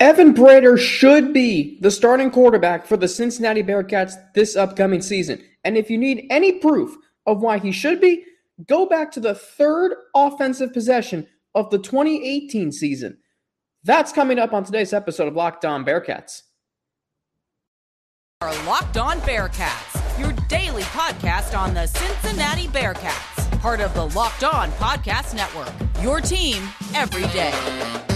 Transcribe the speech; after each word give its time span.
Evan 0.00 0.32
Prater 0.32 0.76
should 0.76 1.32
be 1.32 1.80
the 1.80 1.90
starting 1.90 2.30
quarterback 2.30 2.86
for 2.86 2.96
the 2.96 3.08
Cincinnati 3.08 3.64
Bearcats 3.64 4.14
this 4.32 4.54
upcoming 4.54 5.02
season. 5.02 5.42
And 5.64 5.76
if 5.76 5.90
you 5.90 5.98
need 5.98 6.26
any 6.30 6.52
proof 6.52 6.96
of 7.26 7.42
why 7.42 7.58
he 7.58 7.72
should 7.72 8.00
be, 8.00 8.24
go 8.68 8.86
back 8.86 9.10
to 9.12 9.20
the 9.20 9.34
third 9.34 9.92
offensive 10.14 10.72
possession 10.72 11.26
of 11.56 11.70
the 11.70 11.78
2018 11.78 12.70
season. 12.70 13.18
That's 13.82 14.12
coming 14.12 14.38
up 14.38 14.52
on 14.52 14.62
today's 14.62 14.92
episode 14.92 15.26
of 15.26 15.34
Locked 15.34 15.64
On 15.64 15.84
Bearcats. 15.84 16.42
Our 18.40 18.54
Locked 18.66 18.98
On 18.98 19.18
Bearcats, 19.22 20.20
your 20.20 20.32
daily 20.46 20.82
podcast 20.82 21.58
on 21.58 21.74
the 21.74 21.88
Cincinnati 21.88 22.68
Bearcats, 22.68 23.60
part 23.60 23.80
of 23.80 23.92
the 23.94 24.06
Locked 24.10 24.44
On 24.44 24.70
Podcast 24.72 25.34
Network. 25.34 25.72
Your 26.00 26.20
team 26.20 26.62
every 26.94 27.26
day. 27.32 28.07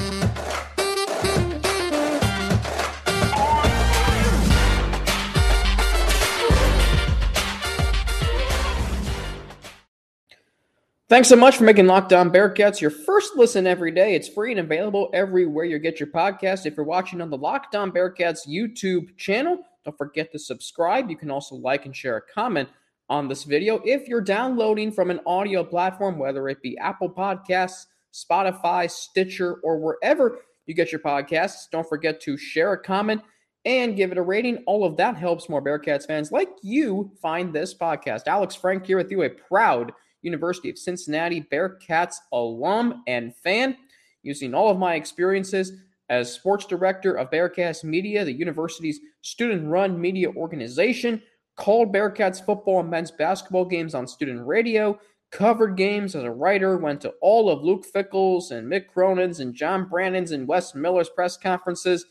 Thanks 11.13 11.29
so 11.29 11.37
much 11.37 11.59
for 11.59 11.65
making 11.65 11.89
Locked 11.89 12.15
On 12.15 12.31
Bearcats 12.31 12.81
your 12.81 12.89
first 12.89 13.37
listen 13.37 13.67
every 13.67 13.91
day. 13.91 14.15
It's 14.15 14.29
free 14.29 14.51
and 14.51 14.61
available 14.61 15.11
everywhere 15.13 15.67
you 15.67 15.79
get 15.79 16.01
your 16.01 16.07
podcast. 16.07 16.65
If 16.65 16.75
you're 16.75 16.87
watching 16.87 17.21
on 17.21 17.29
the 17.29 17.37
Locked 17.37 17.75
On 17.75 17.93
Bearcats 17.93 18.49
YouTube 18.49 19.15
channel, 19.19 19.59
don't 19.85 19.99
forget 19.99 20.33
to 20.33 20.39
subscribe. 20.39 21.11
You 21.11 21.19
can 21.19 21.31
also 21.31 21.55
like 21.55 21.85
and 21.85 21.95
share 21.95 22.17
a 22.17 22.23
comment 22.23 22.71
on 23.11 23.29
this 23.29 23.45
video. 23.45 23.83
If 23.85 24.09
you're 24.09 24.23
downloading 24.23 24.91
from 24.91 25.11
an 25.11 25.21
audio 25.27 25.63
platform, 25.63 26.19
whether 26.19 26.49
it 26.49 26.63
be 26.63 26.79
Apple 26.79 27.11
Podcasts, 27.11 27.85
Spotify, 28.15 28.91
Stitcher, 28.91 29.57
or 29.57 29.81
wherever 29.81 30.39
you 30.65 30.73
get 30.73 30.93
your 30.93 31.03
podcasts, 31.03 31.69
don't 31.71 31.87
forget 31.87 32.23
to 32.23 32.39
share 32.39 32.73
a 32.73 32.83
comment 32.83 33.21
and 33.67 33.97
give 33.97 34.13
it 34.13 34.19
a 34.19 34.23
rating. 34.23 34.65
All 34.67 34.83
of 34.83 34.97
that 34.97 35.19
helps 35.19 35.51
more 35.51 35.63
Bearcats 35.63 36.07
fans 36.07 36.33
like 36.33 36.49
you 36.63 37.13
find 37.21 37.53
this 37.53 37.75
podcast. 37.75 38.29
Alex 38.29 38.55
Frank 38.55 38.87
here 38.87 38.97
with 38.97 39.11
you, 39.11 39.25
a 39.25 39.29
proud 39.29 39.93
University 40.23 40.71
of 40.71 40.79
Cincinnati 40.79 41.47
Bearcats 41.53 42.17
alum 42.33 43.03
and 43.07 43.35
fan, 43.37 43.77
using 44.23 44.55
all 44.55 44.71
of 44.71 44.79
my 44.79 44.95
experiences 44.95 45.73
as 46.09 46.33
sports 46.33 46.67
director 46.67 47.15
of 47.15 47.31
Bearcast 47.31 47.85
Media, 47.85 48.25
the 48.25 48.33
university's 48.33 49.01
student 49.23 49.67
run 49.67 50.01
media 50.01 50.31
organization, 50.31 51.23
called 51.57 51.93
Bearcats 51.93 52.45
football 52.45 52.81
and 52.81 52.91
men's 52.91 53.11
basketball 53.11 53.65
games 53.65 53.95
on 53.95 54.07
student 54.07 54.47
radio, 54.47 54.99
covered 55.31 55.77
games 55.77 56.15
as 56.15 56.25
a 56.25 56.31
writer, 56.31 56.77
went 56.77 57.01
to 57.01 57.15
all 57.21 57.51
of 57.51 57.63
Luke 57.63 57.85
Fickell's 57.85 58.51
and 58.51 58.71
Mick 58.71 58.89
Cronin's 58.89 59.41
and 59.41 59.55
John 59.55 59.89
Brannen's 59.89 60.33
and 60.33 60.47
Wes 60.47 60.75
Miller's 60.75 61.09
press 61.09 61.37
conferences. 61.37 62.05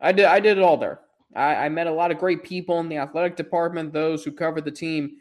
I 0.00 0.12
did 0.12 0.24
I 0.24 0.40
did 0.40 0.58
it 0.58 0.64
all 0.64 0.76
there. 0.76 1.00
I, 1.34 1.54
I 1.54 1.68
met 1.68 1.86
a 1.86 1.92
lot 1.92 2.10
of 2.10 2.18
great 2.18 2.42
people 2.42 2.80
in 2.80 2.88
the 2.88 2.98
athletic 2.98 3.36
department, 3.36 3.92
those 3.92 4.24
who 4.24 4.32
covered 4.32 4.64
the 4.64 4.70
team 4.70 5.18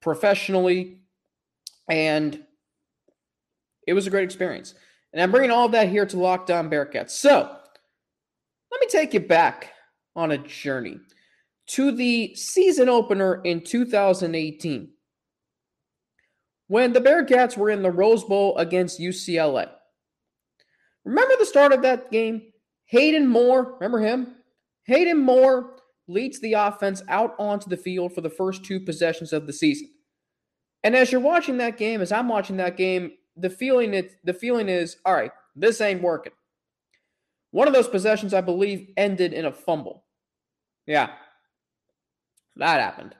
professionally, 0.00 0.98
and 1.88 2.42
it 3.86 3.92
was 3.92 4.06
a 4.06 4.10
great 4.10 4.24
experience. 4.24 4.74
And 5.12 5.22
I'm 5.22 5.30
bringing 5.30 5.50
all 5.50 5.66
of 5.66 5.72
that 5.72 5.88
here 5.88 6.06
to 6.06 6.18
Locked 6.18 6.50
On 6.50 6.70
Bearcats. 6.70 7.10
So 7.10 7.56
let 8.70 8.80
me 8.80 8.86
take 8.88 9.14
you 9.14 9.20
back 9.20 9.72
on 10.16 10.32
a 10.32 10.38
journey 10.38 10.98
to 11.66 11.92
the 11.92 12.34
season 12.34 12.88
opener 12.88 13.40
in 13.42 13.62
2018 13.62 14.90
when 16.66 16.92
the 16.92 17.00
Bearcats 17.00 17.56
were 17.56 17.70
in 17.70 17.82
the 17.82 17.90
Rose 17.90 18.24
Bowl 18.24 18.56
against 18.58 19.00
UCLA. 19.00 19.70
Remember 21.04 21.34
the 21.38 21.46
start 21.46 21.72
of 21.72 21.82
that 21.82 22.10
game? 22.10 22.42
Hayden 22.86 23.26
Moore, 23.26 23.74
remember 23.74 24.00
him? 24.00 24.36
Hayden 24.86 25.18
Moore 25.18 25.76
leads 26.08 26.40
the 26.40 26.54
offense 26.54 27.02
out 27.08 27.34
onto 27.38 27.68
the 27.68 27.76
field 27.76 28.14
for 28.14 28.20
the 28.20 28.30
first 28.30 28.64
two 28.64 28.80
possessions 28.80 29.32
of 29.32 29.46
the 29.46 29.52
season. 29.52 29.88
And 30.84 30.94
as 30.94 31.10
you're 31.10 31.20
watching 31.20 31.56
that 31.56 31.78
game, 31.78 32.00
as 32.00 32.12
I'm 32.12 32.28
watching 32.28 32.58
that 32.58 32.76
game, 32.76 33.12
the 33.36 33.50
feeling 33.50 33.94
it 33.94 34.12
the 34.22 34.34
feeling 34.34 34.68
is, 34.68 34.98
all 35.04 35.14
right, 35.14 35.32
this 35.56 35.80
ain't 35.80 36.02
working. 36.02 36.32
One 37.50 37.66
of 37.66 37.74
those 37.74 37.88
possessions, 37.88 38.34
I 38.34 38.42
believe, 38.42 38.90
ended 38.96 39.32
in 39.32 39.44
a 39.44 39.52
fumble. 39.52 40.04
Yeah. 40.86 41.10
That 42.56 42.80
happened. 42.80 43.14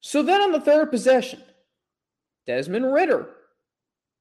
So 0.00 0.22
then 0.22 0.42
on 0.42 0.52
the 0.52 0.60
third 0.60 0.90
possession, 0.90 1.42
Desmond 2.46 2.92
Ridder. 2.92 3.26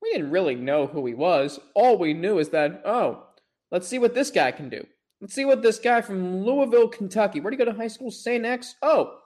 We 0.02 0.12
didn't 0.12 0.32
really 0.32 0.56
know 0.56 0.88
who 0.88 1.06
he 1.06 1.14
was. 1.14 1.60
All 1.76 1.98
we 1.98 2.14
knew 2.14 2.38
is 2.40 2.50
that, 2.50 2.82
oh, 2.86 3.24
let's 3.72 3.88
see 3.88 4.00
what 4.00 4.14
this 4.14 4.32
guy 4.32 4.52
can 4.52 4.70
do. 4.70 4.86
Let's 5.22 5.34
see 5.34 5.46
what 5.46 5.62
this 5.62 5.80
guy 5.80 6.02
from 6.02 6.44
Louisville, 6.44 6.90
Kentucky. 6.90 7.40
Where'd 7.40 7.54
he 7.54 7.58
go 7.58 7.66
to 7.66 7.74
high 7.74 7.88
school? 7.88 8.12
St. 8.12 8.46
X? 8.46 8.76
Oh, 8.82 9.20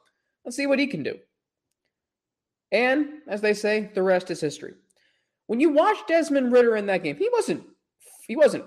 let's 0.46 0.56
see 0.56 0.68
what 0.68 0.78
he 0.78 0.86
can 0.86 1.02
do. 1.02 1.16
And 2.72 3.08
as 3.28 3.42
they 3.42 3.54
say, 3.54 3.92
the 3.94 4.04
rest 4.04 4.30
is 4.32 4.42
history. 4.42 4.74
When 5.48 5.60
you 5.60 5.70
watch 5.70 5.98
Desmond 6.08 6.52
Ridder 6.52 6.76
in 6.76 6.88
that 6.88 7.04
game, 7.04 7.16
he 7.16 7.30
wasn't 7.32 7.64
he 8.28 8.36
wasn't 8.36 8.66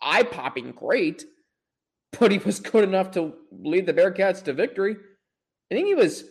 eye 0.00 0.22
popping 0.22 0.70
great, 0.72 1.24
but 2.18 2.30
he 2.30 2.38
was 2.38 2.60
good 2.60 2.84
enough 2.84 3.10
to 3.12 3.34
lead 3.50 3.86
the 3.86 3.94
Bearcats 3.94 4.42
to 4.44 4.52
victory. 4.52 4.96
I 5.70 5.74
think 5.74 5.86
he 5.86 5.94
was 5.94 6.24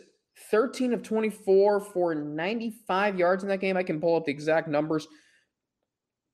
13 0.51 0.93
of 0.93 1.03
24 1.03 1.81
for 1.81 2.15
95 2.15 3.19
yards 3.19 3.43
in 3.43 3.49
that 3.49 3.59
game. 3.59 3.75
I 3.75 3.83
can 3.83 3.99
pull 3.99 4.15
up 4.15 4.25
the 4.25 4.31
exact 4.31 4.67
numbers 4.67 5.07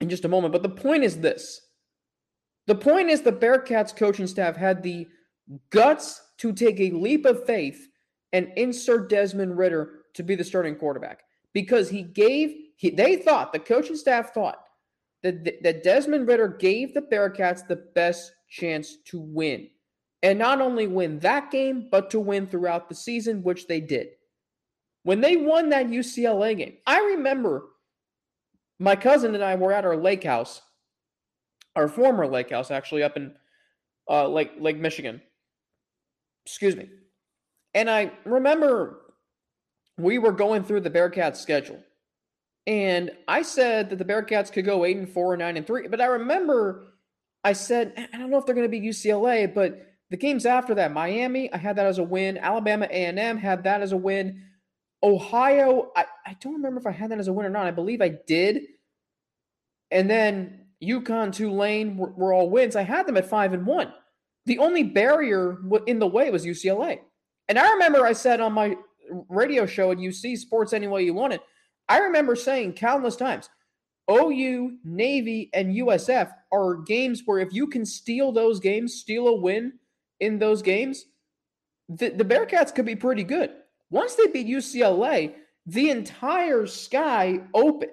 in 0.02 0.10
just 0.10 0.26
a 0.26 0.30
moment. 0.30 0.54
But 0.54 0.64
the 0.64 0.70
point 0.70 1.04
is 1.04 1.20
this 1.20 1.62
the 2.68 2.76
point 2.76 3.10
is 3.10 3.22
the 3.22 3.32
Bearcats 3.32 3.96
coaching 3.96 4.28
staff 4.28 4.56
had 4.56 4.84
the 4.84 5.08
guts 5.72 6.22
to 6.38 6.54
take 6.54 6.80
a 6.80 6.92
leap 6.92 7.26
of 7.26 7.46
faith 7.46 7.88
and 8.32 8.52
insert 8.56 9.10
Desmond 9.10 9.58
Ridder 9.58 9.99
to 10.20 10.24
be 10.24 10.36
the 10.36 10.44
starting 10.44 10.76
quarterback 10.76 11.24
because 11.54 11.90
he 11.90 12.04
gave 12.04 12.54
he, 12.76 12.90
they 12.90 13.16
thought 13.16 13.54
the 13.54 13.60
coaching 13.60 13.96
staff 13.96 14.34
thought 14.34 14.66
that 15.24 15.64
that 15.64 15.82
Desmond 15.82 16.28
Ridder 16.28 16.50
gave 16.60 16.94
the 16.94 17.02
Bearcats 17.02 17.66
the 17.66 17.88
best 17.96 18.34
chance 18.50 18.98
to 19.06 19.20
win. 19.20 19.70
And 20.22 20.38
not 20.38 20.60
only 20.60 20.88
win 20.88 21.20
that 21.20 21.52
game, 21.52 21.88
but 21.90 22.10
to 22.10 22.20
win 22.20 22.48
throughout 22.48 22.90
the 22.90 22.96
season, 22.96 23.42
which 23.44 23.68
they 23.68 23.80
did. 23.80 24.10
When 25.04 25.22
they 25.22 25.38
won 25.38 25.70
that 25.70 25.88
UCLA 25.88 26.58
game, 26.58 26.76
I 26.86 27.00
remember 27.00 27.68
my 28.78 28.98
cousin 28.98 29.34
and 29.36 29.44
I 29.44 29.56
were 29.56 29.72
at 29.72 29.86
our 29.86 29.96
lake 29.96 30.26
house, 30.26 30.62
our 31.78 31.88
former 31.88 32.28
lake 32.28 32.50
house, 32.50 32.72
actually, 32.72 33.04
up 33.04 33.16
in 33.16 33.34
uh, 34.10 34.28
Lake, 34.28 34.52
Lake 34.60 34.78
Michigan. 34.78 35.22
Excuse 36.46 36.76
me. 36.76 36.90
And 37.74 37.90
I 37.90 38.12
remember 38.26 38.99
we 40.00 40.18
were 40.18 40.32
going 40.32 40.64
through 40.64 40.82
the 40.82 40.90
Bearcats 40.90 41.38
schedule. 41.38 41.82
And 42.68 43.12
I 43.28 43.42
said 43.42 43.90
that 43.90 43.98
the 43.98 44.06
Bearcats 44.06 44.52
could 44.52 44.66
go 44.66 44.86
8 44.86 44.98
and 44.98 45.10
4 45.10 45.38
9 45.38 45.58
and 45.58 45.68
3, 45.68 45.88
but 45.88 46.02
I 46.02 46.06
remember 46.06 46.84
I 47.44 47.54
said 47.54 47.94
I 48.14 48.18
don't 48.18 48.30
know 48.30 48.38
if 48.38 48.46
they're 48.46 48.56
going 48.56 48.70
to 48.70 48.80
be 48.80 48.82
UCLA, 48.82 49.54
but 49.54 49.86
the 50.10 50.18
games 50.18 50.46
after 50.46 50.76
that, 50.76 50.92
Miami, 50.92 51.52
I 51.54 51.58
had 51.58 51.76
that 51.76 51.86
as 51.86 52.00
a 52.00 52.04
win. 52.04 52.38
Alabama 52.38 52.88
A&M 52.90 53.38
had 53.38 53.64
that 53.64 53.82
as 53.82 53.92
a 53.92 53.98
win. 53.98 54.44
Ohio, 55.04 55.92
I, 55.96 56.06
I 56.26 56.36
don't 56.42 56.56
remember 56.56 56.80
if 56.80 56.88
I 56.88 56.92
had 56.92 57.12
that 57.12 57.20
as 57.20 57.28
a 57.28 57.34
win 57.34 57.46
or 57.46 57.50
not. 57.50 57.68
I 57.68 57.72
believe 57.72 58.02
I 58.02 58.10
did. 58.10 58.64
And 59.92 60.10
then 60.10 60.66
UConn, 60.84 61.34
Tulane 61.34 61.96
were, 61.96 62.10
were 62.10 62.34
all 62.34 62.50
wins. 62.50 62.76
I 62.76 62.82
had 62.82 63.06
them 63.06 63.18
at 63.18 63.30
5 63.30 63.54
and 63.54 63.66
1. 63.66 63.94
The 64.46 64.58
only 64.58 64.84
barrier 64.84 65.58
in 65.86 66.00
the 66.00 66.08
way 66.08 66.32
was 66.32 66.46
UCLA. 66.46 67.00
And 67.48 67.60
I 67.60 67.72
remember 67.74 68.06
I 68.06 68.14
said 68.14 68.42
on 68.42 68.54
my 68.54 68.76
radio 69.30 69.66
show 69.66 69.92
and 69.92 70.00
UC 70.00 70.38
Sports 70.38 70.74
Any 70.74 70.88
Way 70.88 71.04
You 71.04 71.14
Want 71.14 71.34
It, 71.34 71.42
I 71.88 72.00
remember 72.00 72.36
saying 72.36 72.74
countless 72.74 73.16
times, 73.16 73.50
OU, 74.10 74.78
Navy, 74.84 75.50
and 75.54 75.76
USF 75.76 76.32
are 76.52 76.76
games 76.76 77.24
where 77.26 77.40
if 77.40 77.54
you 77.54 77.68
can 77.68 77.86
steal 77.86 78.32
those 78.32 78.60
games, 78.60 78.96
steal 78.96 79.28
a 79.28 79.36
win 79.36 79.74
in 80.20 80.40
those 80.40 80.62
games, 80.62 81.06
the, 81.88 82.10
the 82.10 82.26
Bearcats 82.26 82.74
could 82.74 82.86
be 82.86 82.96
pretty 82.96 83.24
good. 83.24 83.52
Once 83.90 84.16
they 84.16 84.28
beat 84.28 84.48
UCLA, 84.48 85.34
the 85.66 85.90
entire 85.90 86.66
sky 86.68 87.40
opened. 87.54 87.92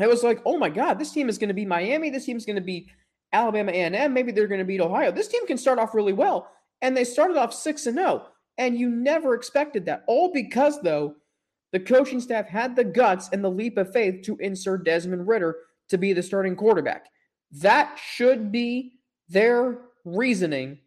It 0.00 0.08
was 0.08 0.22
like, 0.22 0.40
oh 0.44 0.58
my 0.58 0.70
God, 0.70 0.98
this 0.98 1.12
team 1.12 1.28
is 1.28 1.38
going 1.38 1.48
to 1.48 1.54
be 1.54 1.64
Miami. 1.64 2.10
This 2.10 2.24
team 2.24 2.36
is 2.36 2.46
going 2.46 2.56
to 2.56 2.62
be 2.62 2.88
Alabama 3.32 3.72
A&M. 3.72 4.12
Maybe 4.12 4.32
they're 4.32 4.48
going 4.48 4.60
to 4.60 4.64
beat 4.64 4.80
Ohio. 4.80 5.12
This 5.12 5.28
team 5.28 5.46
can 5.46 5.58
start 5.58 5.78
off 5.78 5.94
really 5.94 6.12
well. 6.12 6.48
And 6.80 6.96
they 6.96 7.04
started 7.04 7.36
off 7.36 7.54
6 7.54 7.86
and 7.86 7.96
0. 7.96 8.26
And 8.58 8.78
you 8.78 8.88
never 8.90 9.34
expected 9.34 9.86
that. 9.86 10.04
All 10.06 10.30
because, 10.32 10.80
though, 10.82 11.16
the 11.72 11.80
coaching 11.80 12.20
staff 12.20 12.46
had 12.46 12.76
the 12.76 12.84
guts 12.84 13.30
and 13.32 13.42
the 13.42 13.50
leap 13.50 13.78
of 13.78 13.92
faith 13.92 14.22
to 14.24 14.36
insert 14.38 14.84
Desmond 14.84 15.26
Ridder 15.26 15.56
to 15.88 15.98
be 15.98 16.12
the 16.12 16.22
starting 16.22 16.54
quarterback. 16.54 17.06
That 17.50 17.98
should 17.98 18.52
be 18.52 18.92
their 19.28 19.78
reasoning. 20.04 20.78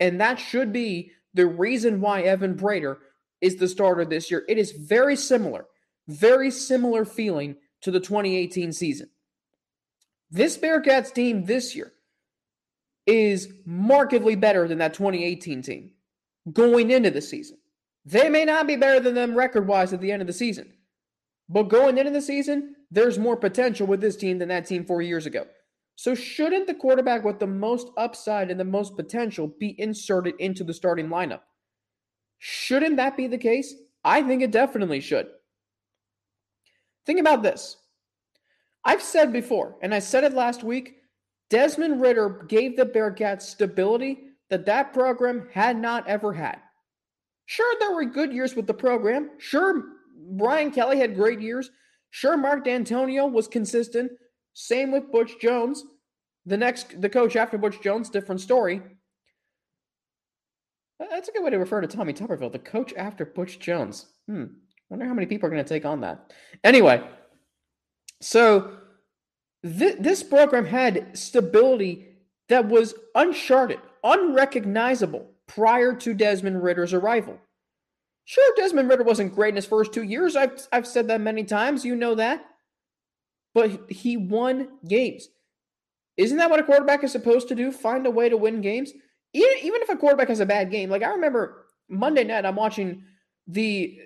And 0.00 0.20
that 0.20 0.38
should 0.38 0.72
be 0.72 1.12
the 1.34 1.46
reason 1.46 2.00
why 2.00 2.22
Evan 2.22 2.56
Prater 2.56 2.98
is 3.40 3.56
the 3.56 3.68
starter 3.68 4.04
this 4.04 4.30
year. 4.30 4.44
It 4.48 4.58
is 4.58 4.72
very 4.72 5.16
similar, 5.16 5.66
very 6.06 6.50
similar 6.50 7.04
feeling 7.04 7.56
to 7.82 7.90
the 7.90 8.00
2018 8.00 8.72
season. 8.72 9.10
This 10.30 10.56
Bearcats 10.58 11.12
team 11.12 11.44
this 11.44 11.74
year 11.74 11.92
is 13.06 13.52
markedly 13.64 14.36
better 14.36 14.68
than 14.68 14.78
that 14.78 14.94
2018 14.94 15.62
team 15.62 15.90
going 16.52 16.90
into 16.90 17.10
the 17.10 17.20
season. 17.20 17.58
They 18.04 18.28
may 18.28 18.44
not 18.44 18.66
be 18.66 18.76
better 18.76 19.00
than 19.00 19.14
them 19.14 19.36
record 19.36 19.66
wise 19.66 19.92
at 19.92 20.00
the 20.00 20.10
end 20.10 20.22
of 20.22 20.26
the 20.26 20.32
season, 20.32 20.72
but 21.48 21.64
going 21.64 21.98
into 21.98 22.10
the 22.10 22.22
season, 22.22 22.76
there's 22.90 23.18
more 23.18 23.36
potential 23.36 23.86
with 23.86 24.00
this 24.00 24.16
team 24.16 24.38
than 24.38 24.48
that 24.48 24.66
team 24.66 24.84
four 24.84 25.02
years 25.02 25.26
ago. 25.26 25.46
So, 25.96 26.14
shouldn't 26.14 26.68
the 26.68 26.74
quarterback 26.74 27.24
with 27.24 27.40
the 27.40 27.46
most 27.46 27.88
upside 27.96 28.50
and 28.50 28.60
the 28.60 28.64
most 28.64 28.96
potential 28.96 29.48
be 29.48 29.78
inserted 29.80 30.34
into 30.38 30.62
the 30.62 30.72
starting 30.72 31.08
lineup? 31.08 31.40
Shouldn't 32.38 32.96
that 32.96 33.16
be 33.16 33.26
the 33.26 33.36
case? 33.36 33.74
I 34.04 34.22
think 34.22 34.42
it 34.42 34.52
definitely 34.52 35.00
should. 35.00 35.26
Think 37.04 37.18
about 37.18 37.42
this. 37.42 37.76
I've 38.84 39.02
said 39.02 39.32
before, 39.32 39.76
and 39.82 39.92
I 39.92 39.98
said 39.98 40.24
it 40.24 40.34
last 40.34 40.62
week 40.62 40.98
Desmond 41.50 42.00
Ridder 42.00 42.44
gave 42.48 42.76
the 42.76 42.86
Bearcats 42.86 43.42
stability 43.42 44.27
that 44.50 44.66
that 44.66 44.92
program 44.92 45.48
had 45.52 45.78
not 45.78 46.06
ever 46.08 46.32
had. 46.32 46.58
Sure, 47.46 47.74
there 47.80 47.94
were 47.94 48.04
good 48.04 48.32
years 48.32 48.54
with 48.54 48.66
the 48.66 48.74
program. 48.74 49.30
Sure, 49.38 49.82
Brian 50.32 50.70
Kelly 50.70 50.98
had 50.98 51.14
great 51.14 51.40
years. 51.40 51.70
Sure, 52.10 52.36
Mark 52.36 52.64
Dantonio 52.64 53.30
was 53.30 53.48
consistent. 53.48 54.10
Same 54.54 54.90
with 54.90 55.12
Butch 55.12 55.38
Jones. 55.40 55.84
The 56.46 56.56
next, 56.56 57.00
the 57.00 57.08
coach 57.08 57.36
after 57.36 57.58
Butch 57.58 57.80
Jones, 57.80 58.10
different 58.10 58.40
story. 58.40 58.82
That's 60.98 61.28
a 61.28 61.32
good 61.32 61.44
way 61.44 61.50
to 61.50 61.58
refer 61.58 61.80
to 61.80 61.86
Tommy 61.86 62.12
Tuberville, 62.12 62.50
the 62.50 62.58
coach 62.58 62.92
after 62.96 63.24
Butch 63.24 63.58
Jones. 63.58 64.06
Hmm. 64.26 64.44
Wonder 64.90 65.06
how 65.06 65.14
many 65.14 65.26
people 65.26 65.46
are 65.46 65.50
going 65.50 65.62
to 65.62 65.68
take 65.68 65.84
on 65.84 66.00
that. 66.00 66.32
Anyway, 66.64 67.06
so 68.20 68.78
th- 69.62 69.98
this 70.00 70.22
program 70.22 70.64
had 70.64 71.16
stability 71.16 72.06
that 72.48 72.68
was 72.68 72.94
uncharted, 73.14 73.80
unrecognizable 74.04 75.30
prior 75.46 75.94
to 75.94 76.14
Desmond 76.14 76.62
Ridder's 76.62 76.92
arrival. 76.94 77.38
Sure, 78.24 78.54
Desmond 78.56 78.88
Ridder 78.88 79.04
wasn't 79.04 79.34
great 79.34 79.50
in 79.50 79.56
his 79.56 79.66
first 79.66 79.92
two 79.92 80.02
years. 80.02 80.36
I've, 80.36 80.66
I've 80.70 80.86
said 80.86 81.08
that 81.08 81.20
many 81.20 81.44
times. 81.44 81.84
You 81.84 81.96
know 81.96 82.14
that. 82.16 82.44
But 83.54 83.90
he 83.90 84.16
won 84.16 84.68
games. 84.86 85.28
Isn't 86.18 86.36
that 86.36 86.50
what 86.50 86.60
a 86.60 86.64
quarterback 86.64 87.02
is 87.04 87.12
supposed 87.12 87.48
to 87.48 87.54
do? 87.54 87.72
Find 87.72 88.06
a 88.06 88.10
way 88.10 88.28
to 88.28 88.36
win 88.36 88.60
games? 88.60 88.92
Even, 89.32 89.56
even 89.62 89.82
if 89.82 89.88
a 89.88 89.96
quarterback 89.96 90.28
has 90.28 90.40
a 90.40 90.46
bad 90.46 90.70
game. 90.70 90.90
Like 90.90 91.02
I 91.02 91.08
remember 91.08 91.66
Monday 91.88 92.24
night, 92.24 92.44
I'm 92.44 92.56
watching 92.56 93.02
the 93.46 93.98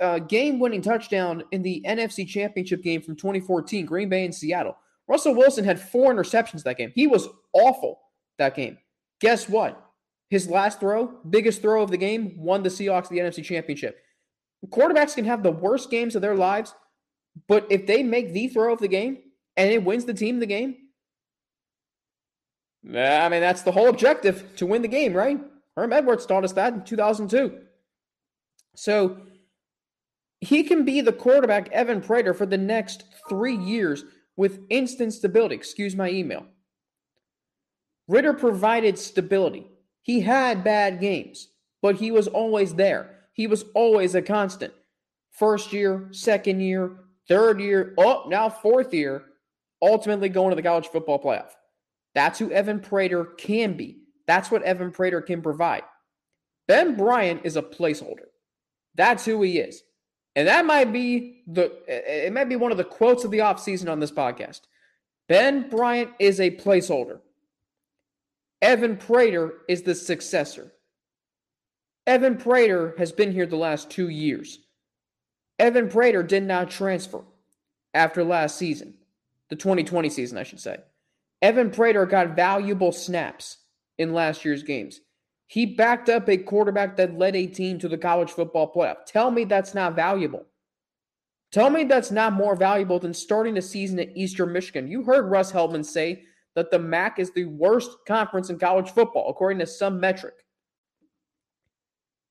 uh, 0.00 0.20
game 0.20 0.58
winning 0.58 0.82
touchdown 0.82 1.42
in 1.52 1.62
the 1.62 1.82
NFC 1.86 2.26
Championship 2.26 2.82
game 2.82 3.02
from 3.02 3.16
2014, 3.16 3.84
Green 3.84 4.08
Bay 4.08 4.24
and 4.24 4.34
Seattle. 4.34 4.76
Russell 5.08 5.34
Wilson 5.34 5.64
had 5.64 5.80
four 5.80 6.14
interceptions 6.14 6.62
that 6.62 6.78
game. 6.78 6.92
He 6.94 7.06
was 7.06 7.28
awful 7.52 8.00
that 8.38 8.54
game. 8.54 8.78
Guess 9.20 9.48
what? 9.48 9.84
His 10.30 10.48
last 10.48 10.80
throw, 10.80 11.18
biggest 11.28 11.62
throw 11.62 11.82
of 11.82 11.90
the 11.90 11.96
game, 11.96 12.34
won 12.36 12.62
the 12.62 12.68
Seahawks 12.68 13.08
the 13.08 13.18
NFC 13.18 13.42
Championship. 13.42 13.98
Quarterbacks 14.66 15.14
can 15.14 15.24
have 15.24 15.42
the 15.42 15.50
worst 15.50 15.90
games 15.90 16.14
of 16.16 16.22
their 16.22 16.34
lives, 16.34 16.74
but 17.46 17.66
if 17.70 17.86
they 17.86 18.02
make 18.02 18.32
the 18.32 18.48
throw 18.48 18.72
of 18.72 18.80
the 18.80 18.88
game 18.88 19.18
and 19.56 19.70
it 19.70 19.84
wins 19.84 20.04
the 20.04 20.14
team 20.14 20.40
the 20.40 20.46
game, 20.46 20.76
I 22.84 23.28
mean, 23.28 23.40
that's 23.40 23.62
the 23.62 23.72
whole 23.72 23.88
objective 23.88 24.56
to 24.56 24.66
win 24.66 24.82
the 24.82 24.88
game, 24.88 25.14
right? 25.14 25.40
Herm 25.76 25.92
Edwards 25.92 26.26
taught 26.26 26.44
us 26.44 26.52
that 26.52 26.72
in 26.72 26.84
2002. 26.84 27.60
So 28.76 29.18
he 30.40 30.62
can 30.62 30.84
be 30.84 31.00
the 31.00 31.12
quarterback, 31.12 31.68
Evan 31.70 32.00
Prater, 32.00 32.34
for 32.34 32.46
the 32.46 32.58
next 32.58 33.04
three 33.28 33.56
years 33.56 34.04
with 34.36 34.60
instant 34.70 35.12
stability. 35.12 35.54
Excuse 35.54 35.96
my 35.96 36.08
email. 36.08 36.46
Ridder 38.08 38.32
provided 38.32 38.98
stability. 38.98 39.66
He 40.02 40.20
had 40.20 40.64
bad 40.64 41.00
games, 41.00 41.48
but 41.82 41.96
he 41.96 42.10
was 42.10 42.26
always 42.26 42.74
there. 42.74 43.16
He 43.34 43.46
was 43.46 43.64
always 43.74 44.14
a 44.14 44.22
constant. 44.22 44.72
First 45.30 45.72
year, 45.72 46.08
second 46.10 46.60
year, 46.60 46.96
third 47.28 47.60
year, 47.60 47.94
oh, 47.98 48.24
now 48.28 48.48
fourth 48.48 48.92
year, 48.92 49.24
ultimately 49.80 50.28
going 50.28 50.50
to 50.50 50.56
the 50.56 50.62
college 50.62 50.88
football 50.88 51.22
playoff. 51.22 51.52
That's 52.14 52.38
who 52.38 52.50
Evan 52.50 52.80
Prater 52.80 53.24
can 53.24 53.76
be. 53.76 53.98
That's 54.26 54.50
what 54.50 54.62
Evan 54.62 54.90
Prater 54.90 55.20
can 55.20 55.42
provide. 55.42 55.82
Ben 56.66 56.96
Bryant 56.96 57.42
is 57.44 57.56
a 57.56 57.62
placeholder. 57.62 58.26
That's 58.94 59.24
who 59.24 59.42
he 59.42 59.58
is. 59.58 59.82
And 60.34 60.48
that 60.48 60.66
might 60.66 60.92
be 60.92 61.42
the 61.46 61.72
it 61.86 62.32
might 62.32 62.48
be 62.48 62.56
one 62.56 62.70
of 62.70 62.78
the 62.78 62.84
quotes 62.84 63.24
of 63.24 63.30
the 63.30 63.38
offseason 63.38 63.90
on 63.90 64.00
this 64.00 64.12
podcast. 64.12 64.62
Ben 65.28 65.68
Bryant 65.68 66.10
is 66.18 66.40
a 66.40 66.50
placeholder. 66.50 67.20
Evan 68.60 68.96
Prater 68.96 69.58
is 69.68 69.82
the 69.82 69.94
successor. 69.94 70.72
Evan 72.06 72.36
Prater 72.36 72.94
has 72.98 73.12
been 73.12 73.32
here 73.32 73.46
the 73.46 73.56
last 73.56 73.90
two 73.90 74.08
years. 74.08 74.60
Evan 75.58 75.88
Prater 75.88 76.22
did 76.22 76.42
not 76.42 76.70
transfer 76.70 77.22
after 77.94 78.24
last 78.24 78.56
season, 78.56 78.94
the 79.50 79.56
2020 79.56 80.08
season, 80.08 80.38
I 80.38 80.42
should 80.42 80.60
say. 80.60 80.78
Evan 81.42 81.70
Prater 81.70 82.06
got 82.06 82.34
valuable 82.34 82.92
snaps 82.92 83.58
in 83.98 84.12
last 84.12 84.44
year's 84.44 84.62
games. 84.62 85.00
He 85.46 85.66
backed 85.66 86.08
up 86.08 86.28
a 86.28 86.36
quarterback 86.36 86.96
that 86.96 87.18
led 87.18 87.36
a 87.36 87.46
team 87.46 87.78
to 87.78 87.88
the 87.88 87.98
college 87.98 88.30
football 88.30 88.72
playoff. 88.72 89.04
Tell 89.06 89.30
me 89.30 89.44
that's 89.44 89.74
not 89.74 89.96
valuable. 89.96 90.44
Tell 91.50 91.70
me 91.70 91.84
that's 91.84 92.10
not 92.10 92.34
more 92.34 92.54
valuable 92.54 92.98
than 92.98 93.14
starting 93.14 93.56
a 93.56 93.62
season 93.62 93.98
at 93.98 94.14
Eastern 94.14 94.52
Michigan. 94.52 94.88
You 94.88 95.02
heard 95.02 95.30
Russ 95.30 95.50
Heltman 95.50 95.84
say 95.84 96.24
that 96.54 96.70
the 96.70 96.78
MAC 96.78 97.18
is 97.18 97.30
the 97.32 97.44
worst 97.44 97.90
conference 98.06 98.50
in 98.50 98.58
college 98.58 98.90
football, 98.90 99.30
according 99.30 99.58
to 99.60 99.66
some 99.66 100.00
metric. 100.00 100.34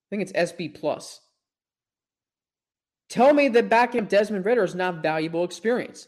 I 0.05 0.15
think 0.15 0.21
it's 0.29 0.51
SP 0.51 0.73
plus. 0.73 1.21
Tell 3.09 3.33
me 3.33 3.47
that 3.49 3.69
backing 3.69 4.05
Desmond 4.05 4.45
Ridder 4.45 4.63
is 4.63 4.75
not 4.75 5.01
valuable 5.01 5.43
experience. 5.43 6.07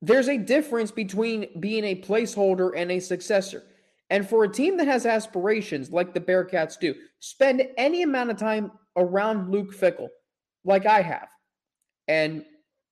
There's 0.00 0.28
a 0.28 0.36
difference 0.36 0.90
between 0.90 1.46
being 1.60 1.84
a 1.84 2.00
placeholder 2.00 2.72
and 2.76 2.90
a 2.90 2.98
successor. 2.98 3.62
And 4.10 4.28
for 4.28 4.44
a 4.44 4.52
team 4.52 4.76
that 4.76 4.88
has 4.88 5.06
aspirations 5.06 5.90
like 5.90 6.12
the 6.12 6.20
Bearcats 6.20 6.78
do, 6.78 6.94
spend 7.20 7.66
any 7.78 8.02
amount 8.02 8.30
of 8.30 8.36
time 8.36 8.72
around 8.96 9.50
Luke 9.50 9.74
Fickell, 9.74 10.08
like 10.64 10.86
I 10.86 11.00
have, 11.02 11.28
and 12.08 12.44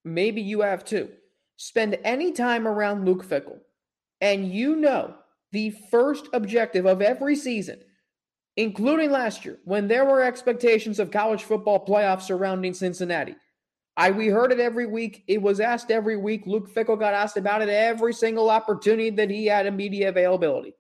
maybe 0.05 0.41
you 0.41 0.61
have 0.61 0.85
too. 0.85 1.11
Spend 1.57 1.99
any 2.05 2.33
time 2.33 2.67
around 2.67 3.05
Luke 3.05 3.23
Fickell, 3.27 3.59
and 4.21 4.53
you 4.53 4.77
know 4.77 5.15
the 5.53 5.71
first 5.91 6.29
objective 6.33 6.87
of 6.87 7.03
every 7.03 7.35
season, 7.37 7.81
including 8.57 9.11
last 9.11 9.45
year, 9.45 9.59
when 9.65 9.89
there 9.89 10.05
were 10.05 10.23
expectations 10.23 10.99
of 10.99 11.11
college 11.11 11.43
football 11.43 11.85
playoffs 11.85 12.23
surrounding 12.23 12.75
Cincinnati. 12.75 13.35
I 13.97 14.11
we 14.11 14.29
heard 14.29 14.53
it 14.53 14.61
every 14.61 14.87
week. 14.87 15.25
It 15.27 15.43
was 15.43 15.61
asked 15.61 15.91
every 15.91 16.17
week. 16.17 16.47
Luke 16.47 16.73
Fickell 16.73 16.99
got 16.99 17.13
asked 17.13 17.37
about 17.37 17.61
it 17.61 17.69
every 17.69 18.13
single 18.13 18.49
opportunity 18.49 19.11
that 19.11 19.31
he 19.31 19.47
had 19.47 19.67
in 19.67 19.77
media 19.77 20.09
availability. 20.09 20.75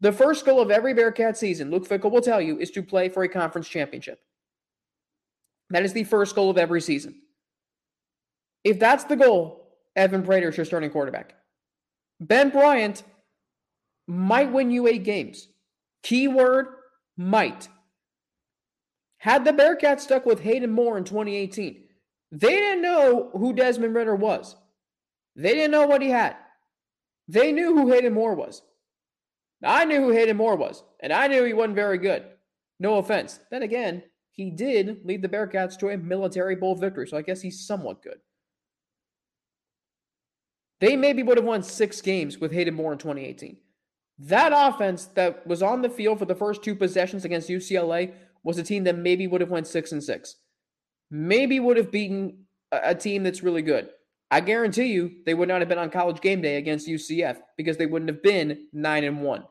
The 0.00 0.12
first 0.12 0.44
goal 0.46 0.60
of 0.60 0.70
every 0.70 0.94
Bearcat 0.94 1.36
season, 1.36 1.70
Luke 1.70 1.88
Fickell 1.88 2.10
will 2.10 2.22
tell 2.22 2.40
you, 2.40 2.58
is 2.58 2.70
to 2.72 2.82
play 2.82 3.08
for 3.08 3.22
a 3.22 3.28
conference 3.28 3.68
championship. 3.68 4.18
That 5.70 5.84
is 5.84 5.92
the 5.92 6.04
first 6.04 6.34
goal 6.34 6.50
of 6.50 6.58
every 6.58 6.80
season. 6.80 7.20
If 8.64 8.78
that's 8.78 9.04
the 9.04 9.16
goal, 9.16 9.68
Evan 9.96 10.22
Prater 10.22 10.48
is 10.48 10.56
your 10.56 10.66
starting 10.66 10.90
quarterback. 10.90 11.34
Ben 12.20 12.50
Bryant 12.50 13.02
might 14.06 14.52
win 14.52 14.70
you 14.70 14.86
eight 14.86 15.04
games. 15.04 15.48
Keyword 16.02 16.66
might. 17.16 17.68
Had 19.18 19.44
the 19.44 19.52
Bearcats 19.52 20.00
stuck 20.00 20.24
with 20.26 20.40
Hayden 20.40 20.70
Moore 20.70 20.98
in 20.98 21.04
2018, 21.04 21.84
they 22.32 22.48
didn't 22.48 22.82
know 22.82 23.30
who 23.32 23.52
Desmond 23.52 23.94
Ridder 23.94 24.14
was. 24.14 24.56
They 25.36 25.54
didn't 25.54 25.72
know 25.72 25.86
what 25.86 26.02
he 26.02 26.08
had. 26.08 26.36
They 27.28 27.52
knew 27.52 27.74
who 27.74 27.90
Hayden 27.92 28.14
Moore 28.14 28.34
was. 28.34 28.62
I 29.62 29.84
knew 29.84 30.00
who 30.00 30.10
Hayden 30.10 30.36
Moore 30.36 30.56
was, 30.56 30.82
and 31.00 31.12
I 31.12 31.26
knew 31.26 31.44
he 31.44 31.52
wasn't 31.52 31.74
very 31.74 31.98
good. 31.98 32.24
No 32.78 32.96
offense. 32.96 33.38
Then 33.50 33.62
again, 33.62 34.02
he 34.32 34.50
did 34.50 35.04
lead 35.04 35.22
the 35.22 35.28
Bearcats 35.28 35.78
to 35.78 35.90
a 35.90 35.98
military 35.98 36.56
bowl 36.56 36.74
victory, 36.74 37.06
so 37.06 37.16
I 37.16 37.22
guess 37.22 37.42
he's 37.42 37.66
somewhat 37.66 38.02
good. 38.02 38.18
They 40.80 40.96
maybe 40.96 41.22
would 41.22 41.36
have 41.36 41.46
won 41.46 41.62
six 41.62 42.00
games 42.00 42.38
with 42.38 42.52
Hayden 42.52 42.74
Moore 42.74 42.92
in 42.92 42.98
2018. 42.98 43.56
That 44.18 44.52
offense 44.54 45.06
that 45.14 45.46
was 45.46 45.62
on 45.62 45.82
the 45.82 45.88
field 45.88 46.18
for 46.18 46.24
the 46.24 46.34
first 46.34 46.62
two 46.62 46.74
possessions 46.74 47.24
against 47.24 47.48
UCLA 47.48 48.12
was 48.42 48.58
a 48.58 48.62
team 48.62 48.84
that 48.84 48.96
maybe 48.96 49.26
would 49.26 49.40
have 49.40 49.50
went 49.50 49.66
six 49.66 49.92
and 49.92 50.02
six. 50.02 50.36
Maybe 51.10 51.60
would 51.60 51.76
have 51.76 51.90
beaten 51.90 52.44
a, 52.72 52.80
a 52.84 52.94
team 52.94 53.22
that's 53.22 53.42
really 53.42 53.62
good. 53.62 53.90
I 54.30 54.40
guarantee 54.40 54.86
you 54.86 55.10
they 55.26 55.34
would 55.34 55.48
not 55.48 55.60
have 55.60 55.68
been 55.68 55.78
on 55.78 55.90
college 55.90 56.20
game 56.20 56.40
day 56.40 56.56
against 56.56 56.88
UCF 56.88 57.38
because 57.56 57.76
they 57.76 57.86
wouldn't 57.86 58.10
have 58.10 58.22
been 58.22 58.68
nine 58.72 59.04
and 59.04 59.22
one. 59.22 59.44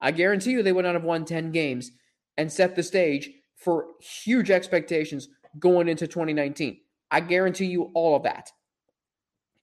I 0.00 0.10
guarantee 0.10 0.52
you 0.52 0.62
they 0.62 0.72
would 0.72 0.84
not 0.84 0.94
have 0.94 1.04
won 1.04 1.24
10 1.24 1.52
games 1.52 1.92
and 2.36 2.50
set 2.50 2.74
the 2.74 2.82
stage 2.82 3.30
for 3.56 3.86
huge 4.00 4.50
expectations 4.50 5.28
going 5.58 5.88
into 5.88 6.06
2019. 6.06 6.78
I 7.10 7.20
guarantee 7.20 7.66
you 7.66 7.90
all 7.94 8.16
of 8.16 8.22
that. 8.22 8.50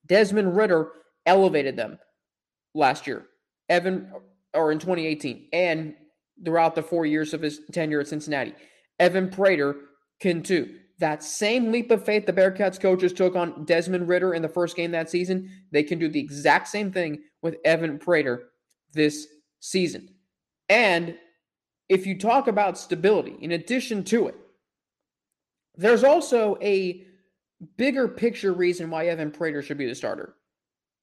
Desmond 0.06 0.56
Ridder 0.56 0.92
elevated 1.30 1.76
them 1.76 2.00
last 2.74 3.06
year. 3.06 3.28
Evan, 3.70 4.12
or 4.54 4.72
in 4.72 4.80
2018, 4.80 5.48
and 5.54 5.94
throughout 6.44 6.74
the 6.74 6.82
four 6.82 7.06
years 7.06 7.34
of 7.34 7.42
his 7.42 7.62
tenure 7.72 8.00
at 8.00 8.08
Cincinnati. 8.08 8.56
Evan 9.00 9.30
Prater 9.30 9.76
can 10.20 10.42
too. 10.42 10.76
That 10.98 11.24
same 11.24 11.72
leap 11.72 11.92
of 11.92 12.04
faith 12.04 12.26
the 12.26 12.34
Bearcats 12.34 12.80
coaches 12.80 13.14
took 13.14 13.36
on 13.36 13.64
Desmond 13.66 14.08
Ridder 14.08 14.34
in 14.34 14.42
the 14.42 14.50
first 14.50 14.76
game 14.76 14.92
that 14.92 15.10
season, 15.10 15.50
they 15.72 15.84
can 15.84 16.00
do 16.00 16.10
the 16.10 16.20
exact 16.20 16.68
same 16.68 16.92
thing 16.92 17.20
with 17.42 17.58
Evan 17.64 18.00
Prater 18.00 18.50
this 18.94 19.28
season. 19.60 20.10
And 20.68 21.16
if 21.88 22.06
you 22.06 22.18
talk 22.18 22.48
about 22.48 22.78
stability, 22.78 23.38
in 23.40 23.52
addition 23.52 24.04
to 24.06 24.28
it, 24.28 24.36
there's 25.76 26.04
also 26.04 26.58
a 26.62 27.06
bigger 27.78 28.08
picture 28.08 28.52
reason 28.52 28.90
why 28.90 29.08
Evan 29.08 29.32
Prater 29.32 29.62
should 29.62 29.78
be 29.78 29.86
the 29.86 29.96
starter 29.96 30.36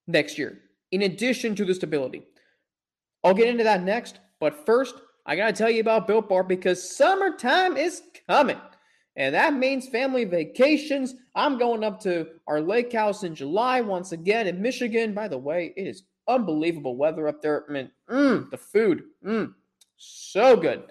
next 0.06 0.38
year, 0.38 0.60
in 0.92 1.02
addition 1.02 1.54
to 1.56 1.64
the 1.64 1.74
stability. 1.74 2.22
I'll 3.24 3.34
get 3.34 3.48
into 3.48 3.64
that 3.64 3.82
next, 3.82 4.20
but 4.40 4.64
first, 4.66 4.94
I 5.26 5.34
got 5.34 5.46
to 5.46 5.52
tell 5.52 5.70
you 5.70 5.80
about 5.80 6.06
Built 6.06 6.28
Bar 6.28 6.44
because 6.44 6.96
summertime 6.96 7.76
is 7.76 8.02
coming. 8.28 8.60
And 9.16 9.34
that 9.34 9.54
means 9.54 9.88
family 9.88 10.24
vacations. 10.24 11.14
I'm 11.34 11.58
going 11.58 11.82
up 11.82 12.00
to 12.02 12.28
our 12.46 12.60
lake 12.60 12.92
house 12.92 13.24
in 13.24 13.34
July 13.34 13.80
once 13.80 14.12
again 14.12 14.46
in 14.46 14.60
Michigan. 14.60 15.14
By 15.14 15.26
the 15.26 15.38
way, 15.38 15.72
it 15.76 15.86
is 15.86 16.04
unbelievable 16.28 16.96
weather 16.96 17.26
up 17.26 17.40
there. 17.40 17.64
I 17.68 17.72
mean, 17.72 17.90
mm, 18.08 18.50
the 18.50 18.58
food, 18.58 19.04
mm, 19.24 19.52
so 19.96 20.56
good. 20.56 20.84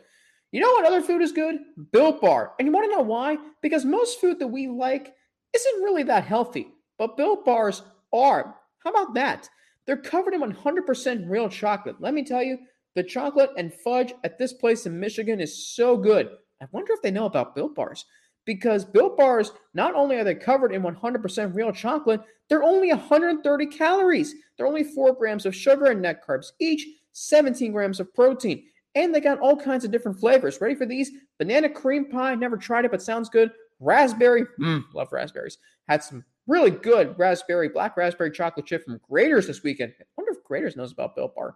You 0.52 0.62
know 0.62 0.72
what 0.72 0.86
other 0.86 1.02
food 1.02 1.22
is 1.22 1.32
good? 1.32 1.60
Built 1.92 2.22
Bar. 2.22 2.54
And 2.58 2.68
you 2.68 2.72
want 2.72 2.90
to 2.90 2.96
know 2.96 3.04
why? 3.04 3.38
Because 3.62 3.86
most 3.86 4.20
food 4.20 4.40
that 4.40 4.48
we 4.48 4.68
like 4.68 5.14
isn't 5.54 5.84
really 5.84 6.04
that 6.04 6.24
healthy, 6.24 6.68
but 6.98 7.18
Built 7.18 7.46
Bars 7.46 7.84
are. 8.12 8.56
How 8.86 8.92
about 8.92 9.16
that? 9.16 9.50
They're 9.86 9.98
covered 9.98 10.34
in 10.34 10.42
100% 10.42 11.30
real 11.30 11.50
chocolate. 11.50 11.98
Let 12.00 12.14
me 12.14 12.24
tell 12.24 12.44
you, 12.44 12.60
the 12.96 13.04
chocolate 13.04 13.50
and 13.58 13.74
fudge 13.74 14.14
at 14.24 14.38
this 14.38 14.54
place 14.54 14.86
in 14.86 15.00
Michigan 15.00 15.42
is 15.42 15.76
so 15.76 15.98
good. 15.98 16.30
I 16.62 16.68
wonder 16.72 16.94
if 16.94 17.02
they 17.02 17.12
know 17.12 17.26
about 17.26 17.56
Built 17.56 17.76
Bars. 17.76 18.06
Because 18.46 18.86
Built 18.86 19.18
Bars, 19.18 19.52
not 19.74 19.96
only 19.96 20.18
are 20.18 20.24
they 20.24 20.36
covered 20.36 20.72
in 20.72 20.84
100% 20.84 21.56
real 21.56 21.72
chocolate, 21.72 22.22
they're 22.48 22.64
only 22.64 22.90
130 22.90 23.66
calories. 23.66 24.36
They're 24.56 24.68
only 24.68 24.84
4 24.84 25.14
grams 25.16 25.48
of 25.48 25.56
sugar 25.56 25.86
and 25.86 26.02
net 26.02 26.24
carbs 26.26 26.52
each, 26.60 26.86
17 27.14 27.72
grams 27.72 28.00
of 28.00 28.14
protein. 28.14 28.64
And 28.94 29.14
they 29.14 29.20
got 29.20 29.40
all 29.40 29.58
kinds 29.58 29.84
of 29.84 29.92
different 29.92 30.20
flavors. 30.20 30.62
Ready 30.62 30.76
for 30.76 30.86
these? 30.86 31.12
Banana 31.40 31.70
cream 31.70 32.10
pie, 32.10 32.36
never 32.36 32.56
tried 32.56 32.86
it, 32.86 32.92
but 32.92 33.02
sounds 33.02 33.30
good. 33.30 33.52
Raspberry, 33.80 34.46
mm, 34.60 34.84
love 34.94 35.12
raspberries. 35.12 35.58
Had 35.90 36.04
some 36.04 36.24
really 36.48 36.72
good 36.72 37.18
raspberry, 37.18 37.70
black 37.70 37.98
raspberry 37.98 38.32
chocolate 38.32 38.66
chip 38.66 38.86
from 38.86 39.00
Graeter's 39.10 39.48
this 39.48 39.64
weekend. 39.64 39.94
I 40.00 40.04
wonder 40.18 40.32
if 40.34 40.44
Graeter's 40.44 40.76
knows 40.76 40.92
about 40.92 41.16
Built 41.16 41.36
Bar. 41.36 41.56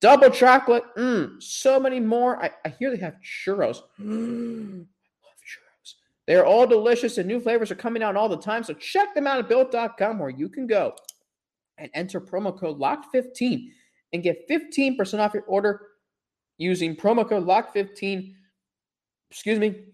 Double 0.00 0.30
chocolate. 0.30 0.84
Mmm. 0.96 1.40
So 1.42 1.78
many 1.78 2.00
more. 2.00 2.42
I, 2.42 2.50
I 2.64 2.70
hear 2.70 2.90
they 2.90 3.00
have 3.02 3.16
churros. 3.22 3.82
Love 3.98 4.86
churros. 5.46 5.94
They're 6.26 6.44
all 6.44 6.66
delicious 6.66 7.18
and 7.18 7.28
new 7.28 7.40
flavors 7.40 7.70
are 7.70 7.76
coming 7.76 8.02
out 8.02 8.16
all 8.16 8.28
the 8.28 8.36
time. 8.36 8.64
So 8.64 8.74
check 8.74 9.14
them 9.14 9.26
out 9.26 9.38
at 9.38 9.48
built.com 9.48 10.18
where 10.18 10.30
you 10.30 10.48
can 10.48 10.66
go 10.66 10.94
and 11.78 11.88
enter 11.94 12.20
promo 12.20 12.58
code 12.58 12.78
LOCK15 12.78 13.68
and 14.12 14.22
get 14.22 14.48
15% 14.48 15.20
off 15.20 15.34
your 15.34 15.44
order 15.44 15.80
using 16.58 16.96
promo 16.96 17.28
code 17.28 17.46
LOCK15. 17.46 18.34
Excuse 19.30 19.58
me. 19.58 19.84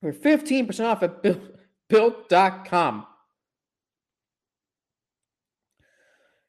For 0.00 0.12
15% 0.12 0.84
off 0.84 1.02
at 1.02 1.22
built.com. 1.88 3.06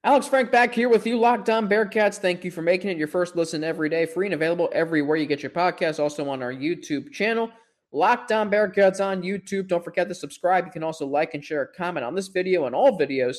Alex 0.06 0.28
Frank 0.28 0.52
back 0.52 0.72
here 0.72 0.88
with 0.88 1.08
you, 1.08 1.18
Locked 1.18 1.50
On 1.50 1.68
Bearcats. 1.68 2.20
Thank 2.20 2.44
you 2.44 2.52
for 2.52 2.62
making 2.62 2.92
it 2.92 2.98
your 2.98 3.08
first 3.08 3.36
listen 3.36 3.64
every 3.64 3.90
day, 3.90 4.06
free 4.06 4.28
and 4.28 4.36
available 4.36 4.70
everywhere 4.72 5.18
you 5.18 5.26
get 5.26 5.42
your 5.42 5.50
podcast. 5.50 6.00
Also 6.00 6.30
on 6.30 6.44
our 6.44 6.54
YouTube 6.54 7.12
channel, 7.12 7.50
Locked 7.92 8.32
On 8.32 8.48
Bearcats 8.48 9.04
on 9.04 9.24
YouTube. 9.24 9.68
Don't 9.68 9.84
forget 9.84 10.08
to 10.08 10.14
subscribe. 10.14 10.64
You 10.68 10.72
can 10.72 10.84
also 10.84 11.08
like 11.08 11.34
and 11.34 11.44
share 11.44 11.64
a 11.64 11.74
comment 11.74 12.06
on 12.06 12.14
this 12.14 12.28
video 12.28 12.68
and 12.68 12.76
all 12.76 13.00
videos. 13.00 13.38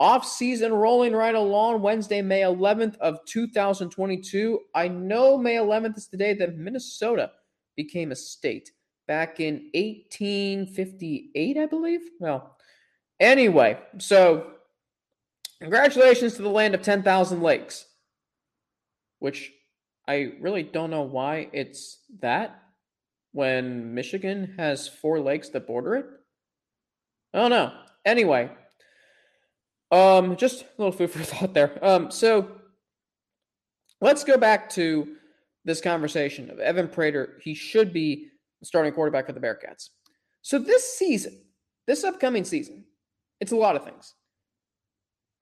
Off 0.00 0.26
season 0.26 0.72
rolling 0.72 1.12
right 1.12 1.36
along 1.36 1.82
Wednesday, 1.82 2.20
May 2.20 2.40
11th 2.40 2.96
of 2.96 3.24
2022. 3.26 4.58
I 4.74 4.88
know 4.88 5.38
May 5.38 5.54
11th 5.54 5.98
is 5.98 6.08
the 6.08 6.16
day 6.16 6.34
that 6.34 6.58
Minnesota 6.58 7.30
became 7.76 8.10
a 8.10 8.16
state 8.16 8.72
back 9.06 9.38
in 9.38 9.70
1858, 9.72 11.58
I 11.58 11.66
believe. 11.66 12.00
Well, 12.18 12.56
anyway, 13.20 13.78
so 13.98 14.54
Congratulations 15.62 16.34
to 16.34 16.42
the 16.42 16.48
land 16.48 16.74
of 16.74 16.82
10,000 16.82 17.40
lakes, 17.40 17.86
which 19.20 19.52
I 20.08 20.32
really 20.40 20.64
don't 20.64 20.90
know 20.90 21.02
why 21.02 21.50
it's 21.52 22.00
that 22.18 22.60
when 23.30 23.94
Michigan 23.94 24.56
has 24.58 24.88
four 24.88 25.20
lakes 25.20 25.50
that 25.50 25.68
border 25.68 25.94
it. 25.94 26.06
I 27.32 27.38
don't 27.38 27.50
know. 27.50 27.72
Anyway, 28.04 28.50
um, 29.92 30.36
just 30.36 30.62
a 30.62 30.66
little 30.78 30.90
food 30.90 31.12
for 31.12 31.20
thought 31.22 31.54
there. 31.54 31.78
Um, 31.80 32.10
so 32.10 32.50
let's 34.00 34.24
go 34.24 34.36
back 34.36 34.68
to 34.70 35.14
this 35.64 35.80
conversation 35.80 36.50
of 36.50 36.58
Evan 36.58 36.88
Prater. 36.88 37.38
He 37.40 37.54
should 37.54 37.92
be 37.92 38.30
starting 38.64 38.92
quarterback 38.92 39.26
for 39.26 39.32
the 39.32 39.38
Bearcats. 39.38 39.90
So 40.42 40.58
this 40.58 40.98
season, 40.98 41.40
this 41.86 42.02
upcoming 42.02 42.42
season, 42.42 42.84
it's 43.38 43.52
a 43.52 43.56
lot 43.56 43.76
of 43.76 43.84
things. 43.84 44.14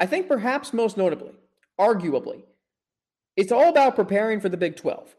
I 0.00 0.07
think 0.07 0.26
perhaps 0.26 0.73
most 0.73 0.97
notably, 0.97 1.33
arguably, 1.78 2.42
it's 3.37 3.52
all 3.52 3.69
about 3.69 3.95
preparing 3.95 4.40
for 4.40 4.49
the 4.49 4.57
Big 4.57 4.76
12. 4.76 5.14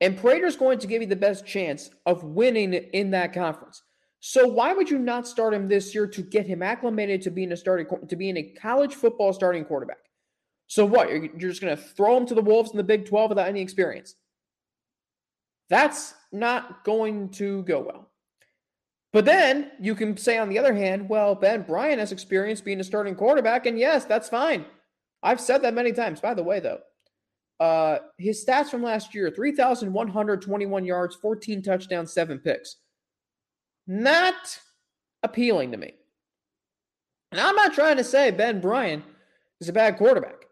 And 0.00 0.18
Prater's 0.18 0.56
going 0.56 0.80
to 0.80 0.88
give 0.88 1.00
you 1.00 1.06
the 1.06 1.16
best 1.16 1.46
chance 1.46 1.90
of 2.04 2.24
winning 2.24 2.74
in 2.74 3.12
that 3.12 3.32
conference. 3.32 3.82
So 4.18 4.46
why 4.46 4.72
would 4.72 4.90
you 4.90 4.98
not 4.98 5.26
start 5.26 5.54
him 5.54 5.68
this 5.68 5.94
year 5.94 6.06
to 6.08 6.22
get 6.22 6.46
him 6.46 6.62
acclimated 6.62 7.22
to 7.22 7.30
being 7.30 7.52
a 7.52 7.56
starting 7.56 7.86
to 8.08 8.16
being 8.16 8.36
a 8.36 8.42
college 8.42 8.94
football 8.94 9.32
starting 9.32 9.64
quarterback? 9.64 9.98
So 10.66 10.84
what? 10.84 11.08
You're, 11.08 11.24
you're 11.24 11.50
just 11.50 11.60
going 11.60 11.76
to 11.76 11.82
throw 11.82 12.16
him 12.16 12.26
to 12.26 12.34
the 12.34 12.42
wolves 12.42 12.70
in 12.70 12.76
the 12.76 12.84
Big 12.84 13.06
12 13.06 13.30
without 13.30 13.48
any 13.48 13.60
experience? 13.60 14.14
That's 15.68 16.14
not 16.30 16.84
going 16.84 17.30
to 17.30 17.62
go 17.64 17.80
well. 17.80 18.11
But 19.12 19.26
then 19.26 19.72
you 19.78 19.94
can 19.94 20.16
say, 20.16 20.38
on 20.38 20.48
the 20.48 20.58
other 20.58 20.74
hand, 20.74 21.08
well, 21.08 21.34
Ben 21.34 21.62
Bryant 21.62 22.00
has 22.00 22.12
experience 22.12 22.60
being 22.60 22.80
a 22.80 22.84
starting 22.84 23.14
quarterback, 23.14 23.66
and 23.66 23.78
yes, 23.78 24.06
that's 24.06 24.28
fine. 24.28 24.64
I've 25.22 25.40
said 25.40 25.62
that 25.62 25.74
many 25.74 25.92
times. 25.92 26.20
By 26.20 26.34
the 26.34 26.42
way, 26.42 26.60
though, 26.60 26.80
uh, 27.60 27.98
his 28.18 28.44
stats 28.44 28.68
from 28.68 28.82
last 28.82 29.14
year 29.14 29.30
3,121 29.30 30.84
yards, 30.84 31.14
14 31.16 31.62
touchdowns, 31.62 32.12
seven 32.12 32.38
picks. 32.38 32.76
Not 33.86 34.58
appealing 35.22 35.72
to 35.72 35.76
me. 35.76 35.94
And 37.30 37.40
I'm 37.40 37.54
not 37.54 37.74
trying 37.74 37.98
to 37.98 38.04
say 38.04 38.30
Ben 38.30 38.60
Bryant 38.60 39.04
is 39.60 39.68
a 39.68 39.72
bad 39.72 39.96
quarterback. 39.96 40.46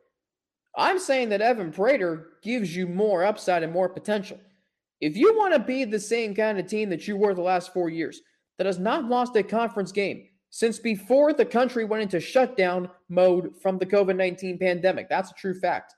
I'm 0.77 0.99
saying 0.99 1.31
that 1.31 1.41
Evan 1.41 1.73
Prater 1.73 2.29
gives 2.43 2.75
you 2.75 2.87
more 2.87 3.25
upside 3.25 3.63
and 3.63 3.73
more 3.73 3.89
potential. 3.89 4.39
If 5.01 5.17
you 5.17 5.37
want 5.37 5.55
to 5.55 5.59
be 5.59 5.85
the 5.85 5.99
same 5.99 6.35
kind 6.35 6.59
of 6.59 6.67
team 6.67 6.91
that 6.91 7.09
you 7.09 7.17
were 7.17 7.35
the 7.35 7.43
last 7.43 7.73
four 7.73 7.89
years, 7.89 8.21
that 8.61 8.67
has 8.67 8.79
not 8.79 9.07
lost 9.07 9.35
a 9.37 9.43
conference 9.43 9.91
game 9.91 10.27
since 10.51 10.79
before 10.79 11.33
the 11.33 11.47
country 11.47 11.87
went 11.87 12.03
into 12.03 12.21
shutdown 12.21 12.91
mode 13.09 13.57
from 13.63 13.79
the 13.79 13.87
COVID 13.87 14.17
19 14.17 14.59
pandemic. 14.59 15.09
That's 15.09 15.31
a 15.31 15.35
true 15.35 15.59
fact. 15.59 15.95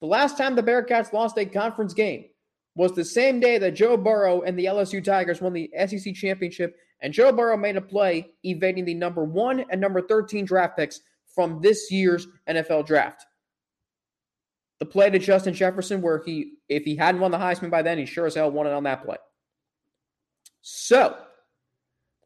The 0.00 0.06
last 0.06 0.38
time 0.38 0.56
the 0.56 0.62
Bearcats 0.62 1.12
lost 1.12 1.36
a 1.36 1.44
conference 1.44 1.92
game 1.92 2.24
was 2.74 2.92
the 2.92 3.04
same 3.04 3.38
day 3.38 3.58
that 3.58 3.72
Joe 3.72 3.98
Burrow 3.98 4.40
and 4.40 4.58
the 4.58 4.64
LSU 4.64 5.04
Tigers 5.04 5.42
won 5.42 5.52
the 5.52 5.70
SEC 5.86 6.14
championship, 6.14 6.78
and 7.02 7.12
Joe 7.12 7.32
Burrow 7.32 7.58
made 7.58 7.76
a 7.76 7.82
play 7.82 8.30
evading 8.44 8.86
the 8.86 8.94
number 8.94 9.22
one 9.22 9.66
and 9.70 9.78
number 9.78 10.00
13 10.00 10.46
draft 10.46 10.78
picks 10.78 11.02
from 11.34 11.60
this 11.60 11.90
year's 11.90 12.26
NFL 12.48 12.86
draft. 12.86 13.26
The 14.78 14.86
play 14.86 15.10
to 15.10 15.18
Justin 15.18 15.52
Jefferson, 15.52 16.00
where 16.00 16.22
he, 16.24 16.54
if 16.70 16.84
he 16.84 16.96
hadn't 16.96 17.20
won 17.20 17.30
the 17.30 17.36
Heisman 17.36 17.70
by 17.70 17.82
then, 17.82 17.98
he 17.98 18.06
sure 18.06 18.24
as 18.24 18.36
hell 18.36 18.50
won 18.50 18.66
it 18.66 18.72
on 18.72 18.84
that 18.84 19.04
play. 19.04 19.18
So, 20.62 21.18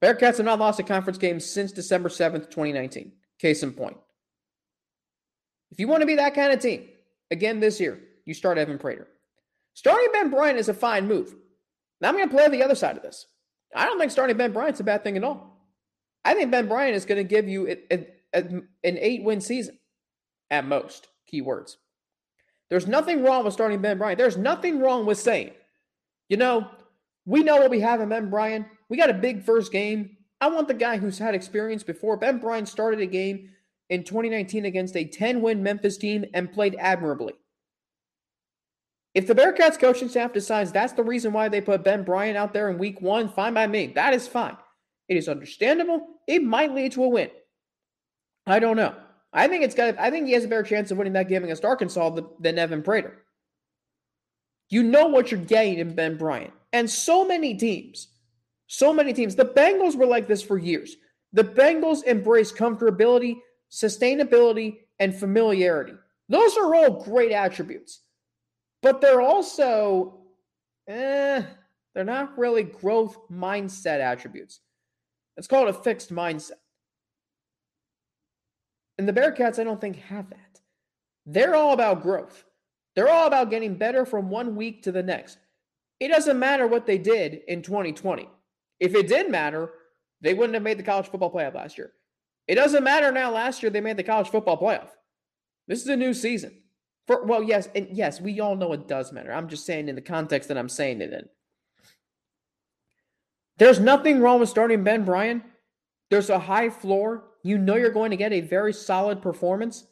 Bearcats 0.02 0.38
have 0.38 0.46
not 0.46 0.58
lost 0.58 0.80
a 0.80 0.82
conference 0.82 1.18
game 1.18 1.40
since 1.40 1.72
December 1.72 2.08
7th, 2.08 2.50
2019. 2.50 3.12
Case 3.38 3.62
in 3.62 3.72
point. 3.72 3.96
If 5.70 5.78
you 5.78 5.88
want 5.88 6.00
to 6.00 6.06
be 6.06 6.16
that 6.16 6.34
kind 6.34 6.52
of 6.52 6.60
team, 6.60 6.88
again 7.30 7.60
this 7.60 7.78
year, 7.80 8.00
you 8.24 8.34
start 8.34 8.58
Evan 8.58 8.78
Prater. 8.78 9.08
Starting 9.74 10.08
Ben 10.12 10.30
Bryant 10.30 10.58
is 10.58 10.68
a 10.68 10.74
fine 10.74 11.06
move. 11.06 11.34
Now 12.00 12.08
I'm 12.08 12.16
going 12.16 12.28
to 12.28 12.34
play 12.34 12.48
the 12.48 12.62
other 12.62 12.74
side 12.74 12.96
of 12.96 13.02
this. 13.02 13.26
I 13.74 13.84
don't 13.84 13.98
think 13.98 14.10
starting 14.10 14.36
Ben 14.36 14.52
Bryant's 14.52 14.80
a 14.80 14.84
bad 14.84 15.04
thing 15.04 15.16
at 15.16 15.24
all. 15.24 15.68
I 16.24 16.34
think 16.34 16.50
Ben 16.50 16.68
Bryant 16.68 16.96
is 16.96 17.04
going 17.04 17.18
to 17.18 17.24
give 17.24 17.48
you 17.48 17.68
a, 17.68 17.94
a, 17.94 18.06
a, 18.34 18.42
an 18.42 18.98
eight 18.98 19.22
win 19.22 19.40
season 19.40 19.78
at 20.50 20.66
most. 20.66 21.08
Keywords. 21.32 21.76
There's 22.68 22.86
nothing 22.86 23.22
wrong 23.22 23.44
with 23.44 23.54
starting 23.54 23.80
Ben 23.80 23.98
Bryant. 23.98 24.18
There's 24.18 24.36
nothing 24.36 24.80
wrong 24.80 25.06
with 25.06 25.18
saying, 25.18 25.52
you 26.28 26.36
know, 26.36 26.68
we 27.26 27.42
know 27.42 27.56
what 27.56 27.70
we 27.70 27.80
have 27.80 28.00
in 28.00 28.08
Ben 28.08 28.30
Bryant. 28.30 28.66
We 28.88 28.96
got 28.96 29.10
a 29.10 29.14
big 29.14 29.42
first 29.42 29.72
game. 29.72 30.16
I 30.40 30.48
want 30.48 30.68
the 30.68 30.74
guy 30.74 30.96
who's 30.96 31.18
had 31.18 31.34
experience 31.34 31.82
before. 31.82 32.16
Ben 32.16 32.38
Bryant 32.38 32.68
started 32.68 33.00
a 33.00 33.06
game 33.06 33.50
in 33.90 34.04
2019 34.04 34.64
against 34.64 34.96
a 34.96 35.04
10 35.04 35.42
win 35.42 35.62
Memphis 35.62 35.98
team 35.98 36.24
and 36.32 36.52
played 36.52 36.76
admirably. 36.78 37.34
If 39.14 39.26
the 39.26 39.34
Bearcats 39.34 39.78
coaching 39.78 40.08
staff 40.08 40.32
decides 40.32 40.70
that's 40.70 40.92
the 40.92 41.02
reason 41.02 41.32
why 41.32 41.48
they 41.48 41.60
put 41.60 41.82
Ben 41.82 42.04
Bryant 42.04 42.36
out 42.36 42.52
there 42.52 42.70
in 42.70 42.78
week 42.78 43.00
one, 43.00 43.28
fine 43.28 43.54
by 43.54 43.66
me. 43.66 43.88
That 43.88 44.14
is 44.14 44.28
fine. 44.28 44.56
It 45.08 45.16
is 45.16 45.28
understandable. 45.28 46.06
It 46.28 46.44
might 46.44 46.72
lead 46.72 46.92
to 46.92 47.02
a 47.02 47.08
win. 47.08 47.30
I 48.46 48.60
don't 48.60 48.76
know. 48.76 48.94
I 49.32 49.48
think 49.48 49.64
it's 49.64 49.74
got. 49.74 49.98
I 49.98 50.10
think 50.10 50.26
he 50.26 50.32
has 50.32 50.44
a 50.44 50.48
better 50.48 50.62
chance 50.62 50.90
of 50.90 50.98
winning 50.98 51.12
that 51.14 51.28
game 51.28 51.44
against 51.44 51.64
Arkansas 51.64 52.20
than 52.38 52.58
Evan 52.58 52.82
Prater. 52.82 53.16
You 54.68 54.84
know 54.84 55.08
what 55.08 55.32
you're 55.32 55.40
getting 55.40 55.78
in 55.78 55.94
Ben 55.94 56.16
Bryant, 56.16 56.52
and 56.72 56.88
so 56.88 57.26
many 57.26 57.54
teams, 57.54 58.08
so 58.66 58.92
many 58.92 59.12
teams. 59.12 59.34
The 59.34 59.44
Bengals 59.44 59.96
were 59.96 60.06
like 60.06 60.28
this 60.28 60.42
for 60.42 60.58
years. 60.58 60.96
The 61.32 61.44
Bengals 61.44 62.04
embrace 62.04 62.52
comfortability, 62.52 63.38
sustainability, 63.70 64.78
and 64.98 65.14
familiarity. 65.14 65.94
Those 66.28 66.56
are 66.56 66.74
all 66.74 67.02
great 67.02 67.32
attributes, 67.32 68.00
but 68.82 69.00
they're 69.00 69.20
also, 69.20 70.20
eh, 70.86 71.42
they're 71.94 72.04
not 72.04 72.38
really 72.38 72.62
growth 72.62 73.18
mindset 73.30 74.00
attributes. 74.00 74.60
It's 75.36 75.48
called 75.48 75.68
a 75.68 75.72
fixed 75.72 76.12
mindset. 76.12 76.52
And 78.98 79.08
the 79.08 79.12
Bearcats, 79.12 79.58
I 79.58 79.64
don't 79.64 79.80
think, 79.80 79.96
have 79.96 80.28
that. 80.30 80.60
They're 81.26 81.54
all 81.54 81.72
about 81.72 82.02
growth. 82.02 82.44
They're 82.94 83.08
all 83.08 83.26
about 83.26 83.50
getting 83.50 83.76
better 83.76 84.04
from 84.04 84.30
one 84.30 84.56
week 84.56 84.82
to 84.82 84.92
the 84.92 85.02
next. 85.02 85.38
It 86.00 86.08
doesn't 86.08 86.38
matter 86.38 86.66
what 86.66 86.86
they 86.86 86.98
did 86.98 87.42
in 87.46 87.62
2020. 87.62 88.28
If 88.80 88.94
it 88.94 89.06
did 89.06 89.30
matter, 89.30 89.70
they 90.22 90.34
wouldn't 90.34 90.54
have 90.54 90.62
made 90.62 90.78
the 90.78 90.82
college 90.82 91.08
football 91.08 91.32
playoff 91.32 91.54
last 91.54 91.76
year. 91.76 91.92
It 92.48 92.54
doesn't 92.54 92.82
matter 92.82 93.12
now. 93.12 93.30
Last 93.30 93.62
year 93.62 93.70
they 93.70 93.82
made 93.82 93.98
the 93.98 94.02
college 94.02 94.28
football 94.28 94.58
playoff. 94.58 94.88
This 95.68 95.82
is 95.82 95.88
a 95.88 95.96
new 95.96 96.14
season. 96.14 96.56
For 97.06 97.24
well, 97.24 97.42
yes, 97.42 97.68
and 97.74 97.88
yes, 97.90 98.20
we 98.20 98.40
all 98.40 98.56
know 98.56 98.72
it 98.72 98.88
does 98.88 99.12
matter. 99.12 99.32
I'm 99.32 99.48
just 99.48 99.66
saying 99.66 99.88
in 99.88 99.94
the 99.94 100.00
context 100.00 100.48
that 100.48 100.58
I'm 100.58 100.68
saying 100.68 101.00
it 101.00 101.12
in. 101.12 101.28
There's 103.58 103.78
nothing 103.78 104.20
wrong 104.20 104.40
with 104.40 104.48
starting 104.48 104.82
Ben 104.82 105.04
Bryant. 105.04 105.42
There's 106.08 106.30
a 106.30 106.38
high 106.38 106.70
floor. 106.70 107.24
You 107.42 107.58
know 107.58 107.76
you're 107.76 107.90
going 107.90 108.10
to 108.10 108.16
get 108.16 108.32
a 108.32 108.40
very 108.40 108.72
solid 108.72 109.20
performance, 109.22 109.84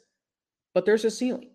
but 0.74 0.84
there's 0.84 1.04
a 1.04 1.10
ceiling. 1.10 1.50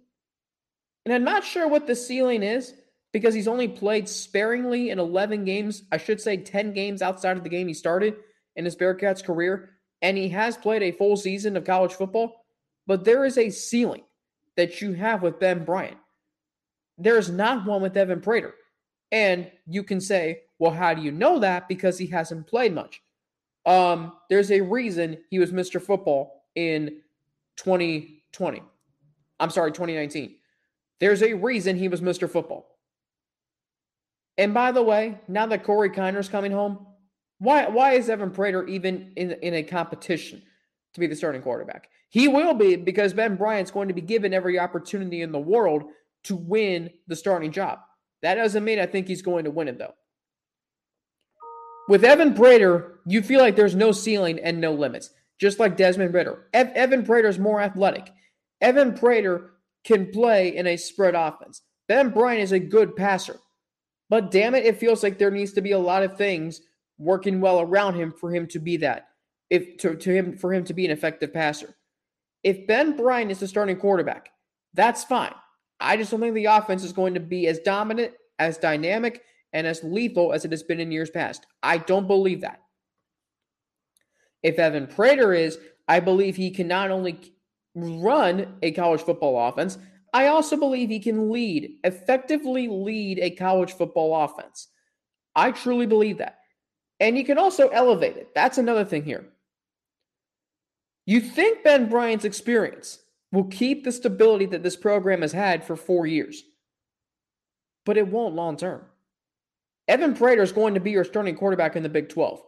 And 1.05 1.13
I'm 1.13 1.23
not 1.23 1.43
sure 1.43 1.67
what 1.67 1.87
the 1.87 1.95
ceiling 1.95 2.43
is 2.43 2.73
because 3.13 3.33
he's 3.33 3.47
only 3.47 3.67
played 3.67 4.09
sparingly 4.09 4.89
in 4.89 4.99
11 4.99 5.45
games. 5.45 5.83
I 5.91 5.97
should 5.97 6.19
say 6.19 6.35
10 6.35 6.73
games 6.73 7.01
outside 7.01 7.37
of 7.37 7.43
the 7.43 7.49
game 7.49 7.67
he 7.67 7.73
started 7.73 8.15
in 8.55 8.65
his 8.65 8.75
Bearcats 8.75 9.23
career. 9.23 9.69
And 10.01 10.17
he 10.17 10.27
has 10.29 10.57
played 10.57 10.83
a 10.83 10.91
full 10.91 11.15
season 11.15 11.55
of 11.55 11.63
college 11.63 11.93
football. 11.93 12.43
But 12.87 13.05
there 13.05 13.23
is 13.23 13.37
a 13.37 13.51
ceiling 13.51 14.03
that 14.57 14.81
you 14.81 14.93
have 14.93 15.21
with 15.21 15.39
Ben 15.39 15.63
Bryant. 15.63 15.97
There 16.97 17.17
is 17.17 17.29
not 17.29 17.65
one 17.65 17.81
with 17.81 17.95
Evan 17.95 18.19
Prater. 18.19 18.53
And 19.11 19.49
you 19.67 19.83
can 19.83 20.01
say, 20.01 20.41
well, 20.59 20.71
how 20.71 20.93
do 20.93 21.01
you 21.01 21.11
know 21.11 21.39
that? 21.39 21.67
Because 21.67 21.97
he 21.97 22.07
hasn't 22.07 22.47
played 22.47 22.73
much. 22.73 23.01
Um, 23.65 24.13
there's 24.29 24.51
a 24.51 24.61
reason 24.61 25.19
he 25.29 25.39
was 25.39 25.51
Mr. 25.51 25.81
Football 25.81 26.43
in 26.55 27.01
2020. 27.57 28.63
I'm 29.39 29.49
sorry, 29.51 29.71
2019. 29.71 30.35
There's 30.99 31.21
a 31.21 31.33
reason 31.33 31.77
he 31.77 31.87
was 31.87 32.01
Mr. 32.01 32.29
Football. 32.29 32.72
And 34.37 34.53
by 34.53 34.71
the 34.71 34.83
way, 34.83 35.19
now 35.27 35.45
that 35.47 35.63
Corey 35.63 35.89
Kiner's 35.89 36.29
coming 36.29 36.51
home, 36.51 36.85
why 37.39 37.67
why 37.67 37.93
is 37.93 38.09
Evan 38.09 38.31
Prater 38.31 38.65
even 38.67 39.13
in, 39.15 39.31
in 39.31 39.53
a 39.53 39.63
competition 39.63 40.41
to 40.93 40.99
be 40.99 41.07
the 41.07 41.15
starting 41.15 41.41
quarterback? 41.41 41.89
He 42.09 42.27
will 42.27 42.53
be 42.53 42.75
because 42.75 43.13
Ben 43.13 43.35
Bryant's 43.35 43.71
going 43.71 43.87
to 43.87 43.93
be 43.93 44.01
given 44.01 44.33
every 44.33 44.59
opportunity 44.59 45.21
in 45.21 45.31
the 45.31 45.39
world 45.39 45.83
to 46.25 46.35
win 46.35 46.89
the 47.07 47.15
starting 47.15 47.51
job. 47.51 47.79
That 48.21 48.35
doesn't 48.35 48.63
mean 48.63 48.79
I 48.79 48.85
think 48.85 49.07
he's 49.07 49.21
going 49.21 49.45
to 49.45 49.51
win 49.51 49.67
it 49.67 49.77
though. 49.77 49.93
With 51.89 52.05
Evan 52.05 52.33
Prater, 52.33 52.99
you 53.05 53.21
feel 53.21 53.41
like 53.41 53.55
there's 53.55 53.75
no 53.75 53.91
ceiling 53.91 54.39
and 54.39 54.61
no 54.61 54.73
limits, 54.73 55.09
just 55.39 55.59
like 55.59 55.75
Desmond 55.75 56.13
Ridder. 56.13 56.47
Ev- 56.53 56.71
Evan 56.75 57.03
Prater 57.03 57.27
is 57.27 57.37
more 57.37 57.59
athletic. 57.59 58.09
Evan 58.61 58.93
Prater 58.93 59.51
can 59.83 60.09
play 60.11 60.55
in 60.55 60.65
a 60.65 60.77
spread 60.77 61.15
offense. 61.15 61.61
Ben 61.89 62.09
Bryant 62.09 62.41
is 62.41 62.53
a 62.53 62.59
good 62.59 62.95
passer. 62.95 63.37
But 64.13 64.29
damn 64.29 64.53
it, 64.53 64.63
it 64.63 64.77
feels 64.77 65.01
like 65.01 65.17
there 65.17 65.31
needs 65.31 65.53
to 65.53 65.61
be 65.61 65.71
a 65.71 65.79
lot 65.79 66.03
of 66.03 66.15
things 66.15 66.61
working 66.99 67.41
well 67.41 67.61
around 67.61 67.95
him 67.95 68.11
for 68.11 68.31
him 68.31 68.45
to 68.49 68.59
be 68.59 68.77
that. 68.77 69.07
If 69.49 69.77
to, 69.77 69.95
to 69.95 70.13
him 70.13 70.37
for 70.37 70.53
him 70.53 70.63
to 70.65 70.73
be 70.75 70.85
an 70.85 70.91
effective 70.91 71.33
passer. 71.33 71.73
If 72.43 72.67
Ben 72.67 72.95
Bryant 72.95 73.31
is 73.31 73.39
the 73.39 73.47
starting 73.47 73.75
quarterback, 73.75 74.29
that's 74.75 75.03
fine. 75.03 75.33
I 75.79 75.97
just 75.97 76.11
don't 76.11 76.19
think 76.19 76.35
the 76.35 76.45
offense 76.45 76.83
is 76.83 76.93
going 76.93 77.15
to 77.15 77.19
be 77.19 77.47
as 77.47 77.57
dominant, 77.61 78.13
as 78.37 78.59
dynamic, 78.59 79.23
and 79.51 79.65
as 79.65 79.83
lethal 79.83 80.31
as 80.31 80.45
it 80.45 80.51
has 80.51 80.61
been 80.61 80.79
in 80.79 80.91
years 80.91 81.09
past. 81.09 81.47
I 81.63 81.79
don't 81.79 82.05
believe 82.05 82.41
that. 82.41 82.61
If 84.43 84.59
Evan 84.59 84.85
Prater 84.85 85.33
is, 85.33 85.57
I 85.87 85.99
believe 85.99 86.35
he 86.35 86.51
can 86.51 86.67
not 86.67 86.91
only 86.91 87.19
run 87.73 88.57
a 88.61 88.73
college 88.73 89.01
football 89.01 89.49
offense, 89.49 89.79
I 90.13 90.27
also 90.27 90.55
believe 90.55 90.89
he 90.89 90.99
can 90.99 91.31
lead, 91.31 91.79
effectively 91.83 92.67
lead 92.67 93.19
a 93.19 93.31
college 93.31 93.73
football 93.73 94.23
offense. 94.23 94.67
I 95.35 95.51
truly 95.51 95.87
believe 95.87 96.19
that. 96.19 96.39
And 96.99 97.17
you 97.17 97.25
can 97.25 97.39
also 97.39 97.69
elevate 97.69 98.17
it. 98.17 98.29
That's 98.35 98.59
another 98.59 98.85
thing 98.85 99.03
here. 99.03 99.25
You 101.05 101.19
think 101.19 101.63
Ben 101.63 101.89
Bryant's 101.89 102.25
experience 102.25 102.99
will 103.31 103.45
keep 103.45 103.83
the 103.83 103.91
stability 103.91 104.45
that 104.45 104.63
this 104.63 104.75
program 104.75 105.21
has 105.21 105.31
had 105.31 105.65
for 105.65 105.75
four 105.75 106.05
years, 106.05 106.43
but 107.85 107.97
it 107.97 108.07
won't 108.07 108.35
long 108.35 108.55
term. 108.55 108.85
Evan 109.87 110.13
Prater 110.13 110.43
is 110.43 110.53
going 110.53 110.75
to 110.75 110.79
be 110.79 110.91
your 110.91 111.03
starting 111.03 111.35
quarterback 111.35 111.75
in 111.75 111.83
the 111.83 111.89
Big 111.89 112.07
12. 112.07 112.41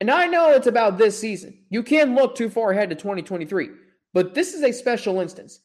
And 0.00 0.10
I 0.10 0.26
know 0.26 0.50
it's 0.50 0.66
about 0.66 0.98
this 0.98 1.18
season. 1.18 1.64
You 1.70 1.82
can't 1.82 2.14
look 2.14 2.36
too 2.36 2.50
far 2.50 2.70
ahead 2.70 2.90
to 2.90 2.94
2023, 2.94 3.70
but 4.12 4.34
this 4.34 4.52
is 4.54 4.62
a 4.62 4.72
special 4.72 5.20
instance. 5.20 5.60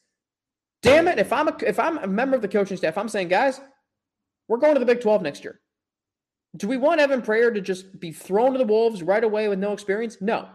Damn 0.82 1.08
it, 1.08 1.18
if 1.18 1.32
I'm 1.32 1.48
a, 1.48 1.56
if 1.64 1.78
I'm 1.78 1.98
a 1.98 2.06
member 2.06 2.36
of 2.36 2.42
the 2.42 2.48
coaching 2.48 2.76
staff, 2.76 2.98
I'm 2.98 3.08
saying, 3.08 3.28
guys, 3.28 3.60
we're 4.48 4.58
going 4.58 4.74
to 4.74 4.80
the 4.80 4.86
Big 4.86 5.00
12 5.00 5.22
next 5.22 5.44
year. 5.44 5.60
Do 6.56 6.68
we 6.68 6.76
want 6.76 7.00
Evan 7.00 7.22
Prater 7.22 7.52
to 7.52 7.60
just 7.60 7.98
be 7.98 8.12
thrown 8.12 8.52
to 8.52 8.58
the 8.58 8.64
Wolves 8.64 9.02
right 9.02 9.22
away 9.22 9.48
with 9.48 9.58
no 9.58 9.72
experience? 9.72 10.18
No. 10.20 10.48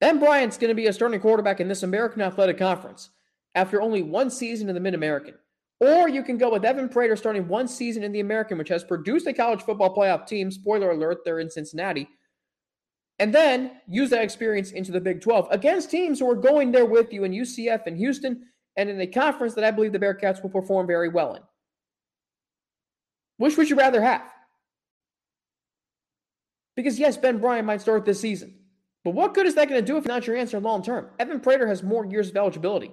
Ben 0.00 0.18
Bryant's 0.18 0.56
going 0.56 0.68
to 0.68 0.74
be 0.74 0.86
a 0.86 0.92
starting 0.92 1.20
quarterback 1.20 1.60
in 1.60 1.68
this 1.68 1.82
American 1.82 2.22
Athletic 2.22 2.58
Conference 2.58 3.10
after 3.54 3.82
only 3.82 4.02
one 4.02 4.30
season 4.30 4.68
in 4.68 4.74
the 4.74 4.80
Mid 4.80 4.94
American. 4.94 5.34
Or 5.80 6.08
you 6.08 6.22
can 6.22 6.38
go 6.38 6.52
with 6.52 6.64
Evan 6.64 6.88
Prater 6.88 7.16
starting 7.16 7.48
one 7.48 7.66
season 7.66 8.02
in 8.02 8.12
the 8.12 8.20
American, 8.20 8.58
which 8.58 8.68
has 8.68 8.84
produced 8.84 9.26
a 9.26 9.32
college 9.32 9.62
football 9.62 9.94
playoff 9.94 10.26
team. 10.26 10.50
Spoiler 10.50 10.90
alert, 10.90 11.18
they're 11.24 11.40
in 11.40 11.50
Cincinnati. 11.50 12.08
And 13.18 13.34
then 13.34 13.72
use 13.88 14.10
that 14.10 14.22
experience 14.22 14.72
into 14.72 14.92
the 14.92 15.00
Big 15.00 15.20
12 15.20 15.48
against 15.50 15.90
teams 15.90 16.20
who 16.20 16.30
are 16.30 16.36
going 16.36 16.70
there 16.70 16.86
with 16.86 17.12
you 17.12 17.24
in 17.24 17.32
UCF 17.32 17.86
and 17.86 17.96
Houston 17.96 18.46
and 18.76 18.88
in 18.88 19.00
a 19.00 19.06
conference 19.06 19.54
that 19.54 19.64
I 19.64 19.70
believe 19.70 19.92
the 19.92 19.98
Bearcats 19.98 20.42
will 20.42 20.50
perform 20.50 20.86
very 20.86 21.08
well 21.08 21.34
in. 21.34 21.42
Which 23.38 23.56
would 23.56 23.70
you 23.70 23.76
rather 23.76 24.02
have? 24.02 24.22
Because 26.76 26.98
yes, 26.98 27.16
Ben 27.16 27.38
Bryant 27.38 27.66
might 27.66 27.80
start 27.80 28.04
this 28.04 28.20
season. 28.20 28.54
But 29.04 29.14
what 29.14 29.34
good 29.34 29.46
is 29.46 29.54
that 29.54 29.68
going 29.68 29.80
to 29.80 29.86
do 29.86 29.96
if 29.96 30.06
not 30.06 30.26
your 30.26 30.36
answer 30.36 30.60
long 30.60 30.82
term? 30.82 31.08
Evan 31.18 31.40
Prater 31.40 31.66
has 31.66 31.82
more 31.82 32.04
years 32.04 32.28
of 32.28 32.36
eligibility. 32.36 32.92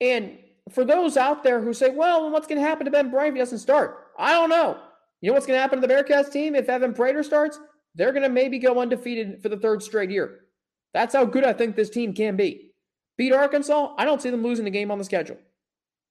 And 0.00 0.38
for 0.70 0.84
those 0.84 1.16
out 1.16 1.44
there 1.44 1.60
who 1.60 1.72
say, 1.72 1.90
well, 1.90 2.30
what's 2.30 2.46
going 2.46 2.60
to 2.60 2.66
happen 2.66 2.84
to 2.86 2.90
Ben 2.90 3.10
Bryant 3.10 3.30
if 3.30 3.34
he 3.34 3.40
doesn't 3.40 3.58
start? 3.58 4.08
I 4.18 4.32
don't 4.32 4.50
know. 4.50 4.78
You 5.20 5.30
know 5.30 5.34
what's 5.34 5.46
going 5.46 5.56
to 5.56 5.60
happen 5.60 5.80
to 5.80 5.86
the 5.86 5.92
Bearcats 5.92 6.30
team 6.30 6.54
if 6.54 6.68
Evan 6.68 6.94
Prater 6.94 7.22
starts? 7.22 7.58
They're 7.94 8.12
going 8.12 8.22
to 8.22 8.28
maybe 8.28 8.58
go 8.58 8.80
undefeated 8.80 9.42
for 9.42 9.48
the 9.48 9.56
third 9.56 9.82
straight 9.82 10.10
year. 10.10 10.40
That's 10.94 11.14
how 11.14 11.24
good 11.24 11.44
I 11.44 11.52
think 11.52 11.76
this 11.76 11.90
team 11.90 12.14
can 12.14 12.36
be. 12.36 12.67
Beat 13.18 13.32
Arkansas, 13.32 13.94
I 13.98 14.04
don't 14.04 14.22
see 14.22 14.30
them 14.30 14.42
losing 14.42 14.64
the 14.64 14.70
game 14.70 14.90
on 14.90 14.98
the 14.98 15.04
schedule. 15.04 15.36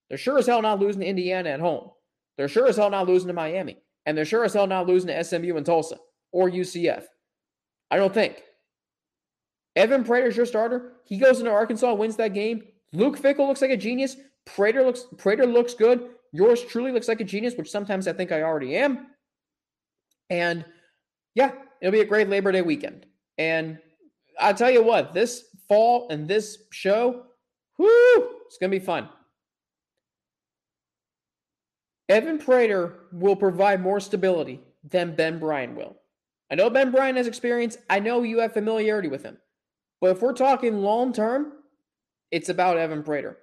They're 0.10 0.18
sure 0.18 0.38
as 0.38 0.46
hell 0.46 0.62
not 0.62 0.80
losing 0.80 1.02
to 1.02 1.08
Indiana 1.08 1.50
at 1.50 1.60
home. 1.60 1.90
They're 2.38 2.48
sure 2.48 2.68
as 2.68 2.78
hell 2.78 2.90
not 2.90 3.08
losing 3.08 3.28
to 3.28 3.34
Miami. 3.34 3.78
And 4.06 4.18
they're 4.18 4.26
sure 4.26 4.44
as 4.44 4.54
hell 4.54 4.68
not 4.68 4.88
losing 4.88 5.08
to 5.08 5.24
SMU 5.24 5.58
and 5.58 5.66
Tulsa 5.66 5.98
or 6.32 6.50
UCF. 6.50 7.04
I 7.90 7.98
don't 7.98 8.14
think. 8.14 8.44
Evan 9.76 10.04
Prater's 10.04 10.36
your 10.36 10.46
starter. 10.46 10.94
He 11.06 11.18
goes 11.18 11.40
into 11.40 11.52
Arkansas, 11.52 11.94
wins 11.94 12.16
that 12.18 12.34
game. 12.34 12.64
Luke 12.94 13.18
Fickell 13.18 13.48
looks 13.48 13.62
like 13.62 13.72
a 13.72 13.78
genius. 13.78 14.18
Prater 14.46 14.84
looks 14.84 15.06
Prater 15.18 15.46
looks 15.46 15.74
good. 15.74 16.10
Yours 16.32 16.64
truly 16.64 16.92
looks 16.92 17.08
like 17.08 17.22
a 17.22 17.26
genius, 17.26 17.56
which 17.56 17.70
sometimes 17.70 18.08
I 18.08 18.14
think 18.14 18.32
I 18.32 18.42
already 18.42 18.76
am. 18.76 19.08
And 20.30 20.66
yeah, 21.36 21.52
it'll 21.82 21.92
be 21.92 22.02
a 22.02 22.06
great 22.06 22.30
Labor 22.30 22.52
Day 22.52 22.62
weekend. 22.62 23.06
And 23.38 23.78
I'll 24.40 24.54
tell 24.54 24.72
you 24.72 24.84
what, 24.84 25.14
this 25.14 25.46
fall 25.68 26.08
and 26.10 26.28
this 26.28 26.60
show, 26.72 27.24
whoo, 27.78 28.30
it's 28.46 28.58
gonna 28.58 28.72
be 28.72 28.80
fun. 28.80 29.10
Evan 32.10 32.38
Prater 32.38 32.94
will 33.12 33.36
provide 33.36 33.82
more 33.82 34.00
stability 34.00 34.62
than 34.90 35.16
Ben 35.16 35.40
Bryant 35.40 35.76
will. 35.76 35.98
I 36.50 36.56
know 36.56 36.70
Ben 36.70 36.92
Bryant 36.92 37.18
has 37.18 37.28
experience. 37.28 37.78
I 37.90 38.00
know 38.00 38.24
you 38.24 38.40
have 38.40 38.54
familiarity 38.54 39.10
with 39.10 39.24
him. 39.24 39.38
But 40.00 40.12
if 40.12 40.22
we're 40.22 40.34
talking 40.34 40.82
long 40.82 41.12
term, 41.12 41.54
it's 42.32 42.50
about 42.50 42.78
Evan 42.78 43.04
Prater. 43.04 43.38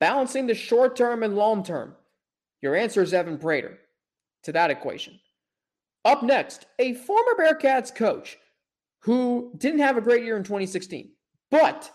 Balancing 0.00 0.46
the 0.46 0.54
short 0.54 0.96
term 0.96 1.22
and 1.22 1.36
long 1.36 1.62
term, 1.62 1.94
your 2.60 2.76
answer 2.76 3.02
is 3.02 3.14
Evan 3.14 3.38
Prater 3.38 3.78
to 4.42 4.52
that 4.52 4.70
equation. 4.70 5.18
Up 6.04 6.22
next, 6.22 6.66
a 6.78 6.94
former 6.94 7.34
Bearcats 7.38 7.94
coach 7.94 8.36
who 9.00 9.52
didn't 9.56 9.80
have 9.80 9.96
a 9.96 10.02
great 10.02 10.24
year 10.24 10.36
in 10.36 10.42
2016. 10.42 11.11
But 11.52 11.92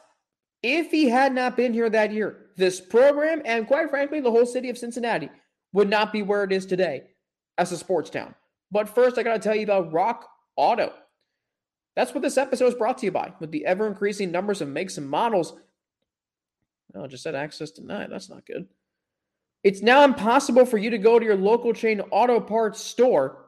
if 0.62 0.91
he 0.91 1.10
had 1.10 1.34
not 1.34 1.58
been 1.58 1.74
here 1.74 1.89
that 1.89 2.13
year, 2.13 2.52
this 2.56 2.80
program 2.80 3.41
and 3.43 3.67
quite 3.67 3.89
frankly, 3.89 4.22
the 4.22 4.32
whole 4.32 4.46
city 4.46 4.70
of 4.70 4.78
Cincinnati 4.78 5.30
would 5.74 5.89
not 5.89 6.13
be 6.13 6.22
where 6.22 6.43
it 6.43 6.54
is 6.54 6.65
today 6.65 7.04
as 7.58 7.72
a 7.72 7.78
sports 7.78 8.12
town. 8.12 8.36
But 8.72 8.88
first, 8.88 9.17
I 9.17 9.24
got 9.24 9.34
to 9.34 9.39
tell 9.39 9.56
you 9.56 9.63
about 9.63 9.91
Rock 9.91 10.30
Auto. 10.56 10.93
That's 11.96 12.13
what 12.13 12.22
this 12.22 12.38
episode 12.38 12.67
is 12.67 12.76
brought 12.76 13.00
to 13.00 13.08
you 13.08 13.12
by. 13.12 13.34
With 13.39 13.52
the 13.52 13.65
ever 13.65 13.88
increasing 13.88 14.32
numbers 14.32 14.62
of 14.62 14.67
makes 14.67 15.00
and 15.00 15.10
models, 15.10 15.56
oh, 16.93 17.06
I 17.06 17.08
just 17.08 17.24
said 17.24 17.34
access 17.34 17.72
denied. 17.72 18.12
That's 18.12 18.30
not 18.30 18.46
good. 18.46 18.67
It's 19.63 19.82
now 19.82 20.04
impossible 20.04 20.67
for 20.67 20.78
you 20.78 20.91
to 20.91 21.00
go 21.00 21.17
to 21.17 21.26
your 21.26 21.36
local 21.36 21.74
chain 21.74 22.02
auto 22.12 22.39
parts 22.39 22.80
store 22.80 23.46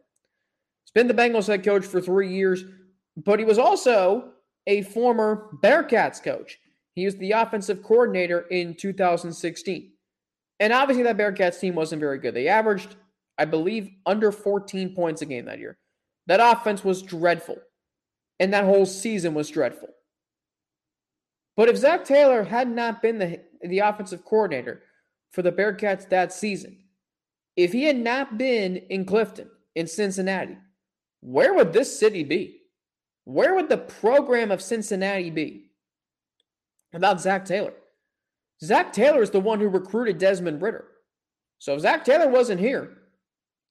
He's 0.83 0.91
been 0.95 1.07
the 1.07 1.13
Bengals 1.13 1.45
head 1.45 1.63
coach 1.63 1.85
for 1.85 2.01
three 2.01 2.33
years, 2.33 2.63
but 3.15 3.37
he 3.37 3.45
was 3.45 3.59
also 3.59 4.31
a 4.65 4.81
former 4.81 5.49
Bearcats 5.63 6.23
coach. 6.23 6.57
He 6.95 7.05
was 7.05 7.15
the 7.17 7.31
offensive 7.31 7.83
coordinator 7.83 8.41
in 8.49 8.75
2016. 8.75 9.91
And 10.59 10.73
obviously, 10.73 11.03
that 11.03 11.17
Bearcats 11.17 11.59
team 11.59 11.75
wasn't 11.75 12.01
very 12.01 12.19
good. 12.19 12.33
They 12.33 12.47
averaged, 12.47 12.95
I 13.37 13.45
believe, 13.45 13.89
under 14.05 14.31
14 14.31 14.93
points 14.93 15.21
a 15.21 15.25
game 15.25 15.45
that 15.45 15.59
year. 15.59 15.77
That 16.27 16.41
offense 16.41 16.83
was 16.83 17.01
dreadful. 17.01 17.57
And 18.39 18.53
that 18.53 18.65
whole 18.65 18.85
season 18.85 19.33
was 19.33 19.49
dreadful. 19.49 19.89
But 21.57 21.69
if 21.69 21.77
Zac 21.77 22.05
Taylor 22.05 22.43
had 22.43 22.69
not 22.69 23.01
been 23.01 23.19
the, 23.19 23.41
the 23.61 23.79
offensive 23.79 24.23
coordinator 24.23 24.83
for 25.31 25.41
the 25.41 25.51
Bearcats 25.51 26.07
that 26.09 26.31
season, 26.31 26.77
if 27.57 27.73
he 27.73 27.83
had 27.83 27.97
not 27.97 28.37
been 28.37 28.77
in 28.77 29.05
Clifton, 29.05 29.49
in 29.75 29.87
Cincinnati, 29.87 30.57
where 31.21 31.53
would 31.53 31.73
this 31.73 31.99
city 31.99 32.23
be? 32.23 32.61
Where 33.25 33.55
would 33.55 33.69
the 33.69 33.77
program 33.77 34.51
of 34.51 34.61
Cincinnati 34.61 35.29
be 35.29 35.71
without 36.93 37.21
Zac 37.21 37.45
Taylor? 37.45 37.73
Zac 38.63 38.91
Taylor 38.93 39.21
is 39.21 39.31
the 39.31 39.39
one 39.39 39.59
who 39.59 39.69
recruited 39.69 40.17
Desmond 40.17 40.61
Ridder. 40.61 40.85
So 41.59 41.75
if 41.75 41.81
Zac 41.81 42.03
Taylor 42.05 42.29
wasn't 42.29 42.59
here, 42.59 42.97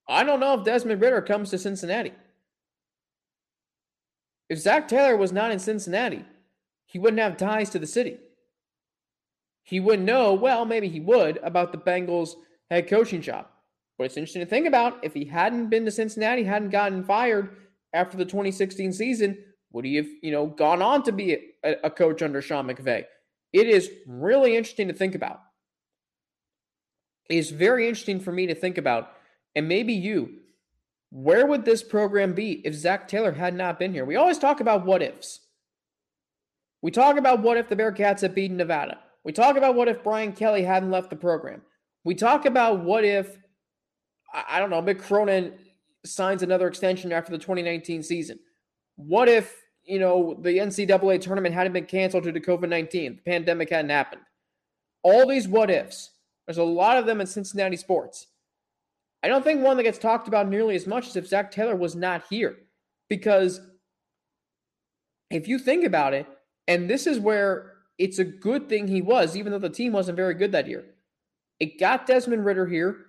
I 0.08 0.24
don't 0.24 0.40
know 0.40 0.58
if 0.58 0.64
Desmond 0.64 1.00
Ridder 1.00 1.22
comes 1.22 1.50
to 1.50 1.58
Cincinnati. 1.58 2.12
If 4.48 4.58
Zac 4.58 4.88
Taylor 4.88 5.16
was 5.16 5.32
not 5.32 5.50
in 5.50 5.58
Cincinnati, 5.58 6.24
he 6.86 6.98
wouldn't 6.98 7.20
have 7.20 7.36
ties 7.36 7.68
to 7.70 7.78
the 7.78 7.86
city. 7.86 8.18
He 9.62 9.80
wouldn't 9.80 10.06
know, 10.06 10.32
well, 10.32 10.64
maybe 10.64 10.88
he 10.88 11.00
would, 11.00 11.38
about 11.42 11.72
the 11.72 11.78
Bengals 11.78 12.34
head 12.70 12.88
coaching 12.88 13.20
job. 13.20 13.46
But 13.98 14.04
it's 14.04 14.16
interesting 14.16 14.40
to 14.40 14.46
think 14.46 14.66
about 14.66 15.04
if 15.04 15.12
he 15.12 15.26
hadn't 15.26 15.68
been 15.68 15.84
to 15.84 15.90
Cincinnati, 15.90 16.44
hadn't 16.44 16.70
gotten 16.70 17.04
fired 17.04 17.56
after 17.92 18.16
the 18.16 18.24
2016 18.24 18.92
season, 18.92 19.36
would 19.72 19.84
he 19.84 19.96
have, 19.96 20.06
you 20.22 20.30
know, 20.30 20.46
gone 20.46 20.80
on 20.80 21.02
to 21.02 21.12
be 21.12 21.52
a, 21.62 21.74
a 21.84 21.90
coach 21.90 22.22
under 22.22 22.40
Sean 22.40 22.66
McVay? 22.66 23.04
It 23.52 23.66
is 23.66 23.90
really 24.06 24.56
interesting 24.56 24.88
to 24.88 24.94
think 24.94 25.14
about. 25.14 25.40
It 27.28 27.36
is 27.36 27.50
very 27.50 27.88
interesting 27.88 28.20
for 28.20 28.32
me 28.32 28.46
to 28.46 28.54
think 28.54 28.78
about, 28.78 29.10
and 29.54 29.68
maybe 29.68 29.92
you, 29.92 30.40
where 31.10 31.46
would 31.46 31.64
this 31.64 31.82
program 31.82 32.34
be 32.34 32.52
if 32.66 32.74
Zac 32.74 33.08
Taylor 33.08 33.32
had 33.32 33.54
not 33.54 33.78
been 33.78 33.92
here? 33.92 34.04
We 34.04 34.16
always 34.16 34.38
talk 34.38 34.60
about 34.60 34.84
what 34.84 35.02
ifs. 35.02 35.40
We 36.82 36.90
talk 36.90 37.16
about 37.16 37.42
what 37.42 37.56
if 37.56 37.68
the 37.68 37.76
Bearcats 37.76 38.20
had 38.20 38.34
beaten 38.34 38.56
Nevada. 38.56 38.98
We 39.24 39.32
talk 39.32 39.56
about 39.56 39.74
what 39.74 39.88
if 39.88 40.02
Brian 40.02 40.32
Kelly 40.32 40.62
hadn't 40.62 40.90
left 40.90 41.10
the 41.10 41.16
program. 41.16 41.62
We 42.04 42.14
talk 42.14 42.46
about 42.46 42.84
what 42.84 43.04
if, 43.04 43.36
I 44.32 44.58
don't 44.60 44.70
know, 44.70 44.82
Mick 44.82 45.00
Cronin 45.00 45.54
signs 46.04 46.42
another 46.42 46.68
extension 46.68 47.12
after 47.12 47.32
the 47.32 47.38
2019 47.38 48.02
season. 48.02 48.38
What 48.96 49.28
if 49.28 49.54
you 49.88 49.98
know, 49.98 50.36
the 50.40 50.58
NCAA 50.58 51.20
tournament 51.20 51.54
hadn't 51.54 51.72
been 51.72 51.86
canceled 51.86 52.24
due 52.24 52.32
to 52.32 52.40
COVID 52.40 52.68
19, 52.68 53.16
the 53.16 53.30
pandemic 53.30 53.70
hadn't 53.70 53.90
happened. 53.90 54.22
All 55.02 55.26
these 55.26 55.48
what 55.48 55.70
ifs, 55.70 56.10
there's 56.46 56.58
a 56.58 56.64
lot 56.64 56.98
of 56.98 57.06
them 57.06 57.20
in 57.20 57.26
Cincinnati 57.26 57.76
sports. 57.76 58.26
I 59.22 59.28
don't 59.28 59.42
think 59.42 59.62
one 59.62 59.76
that 59.78 59.82
gets 59.84 59.98
talked 59.98 60.28
about 60.28 60.48
nearly 60.48 60.76
as 60.76 60.86
much 60.86 61.08
as 61.08 61.16
if 61.16 61.26
Zac 61.26 61.50
Taylor 61.50 61.74
was 61.74 61.96
not 61.96 62.24
here. 62.28 62.56
Because 63.08 63.60
if 65.30 65.48
you 65.48 65.58
think 65.58 65.84
about 65.84 66.14
it, 66.14 66.26
and 66.66 66.88
this 66.88 67.06
is 67.06 67.18
where 67.18 67.72
it's 67.96 68.18
a 68.18 68.24
good 68.24 68.68
thing 68.68 68.86
he 68.86 69.02
was, 69.02 69.36
even 69.36 69.50
though 69.50 69.58
the 69.58 69.70
team 69.70 69.92
wasn't 69.92 70.16
very 70.16 70.34
good 70.34 70.52
that 70.52 70.68
year. 70.68 70.84
It 71.58 71.80
got 71.80 72.06
Desmond 72.06 72.44
Ridder 72.44 72.66
here 72.66 73.06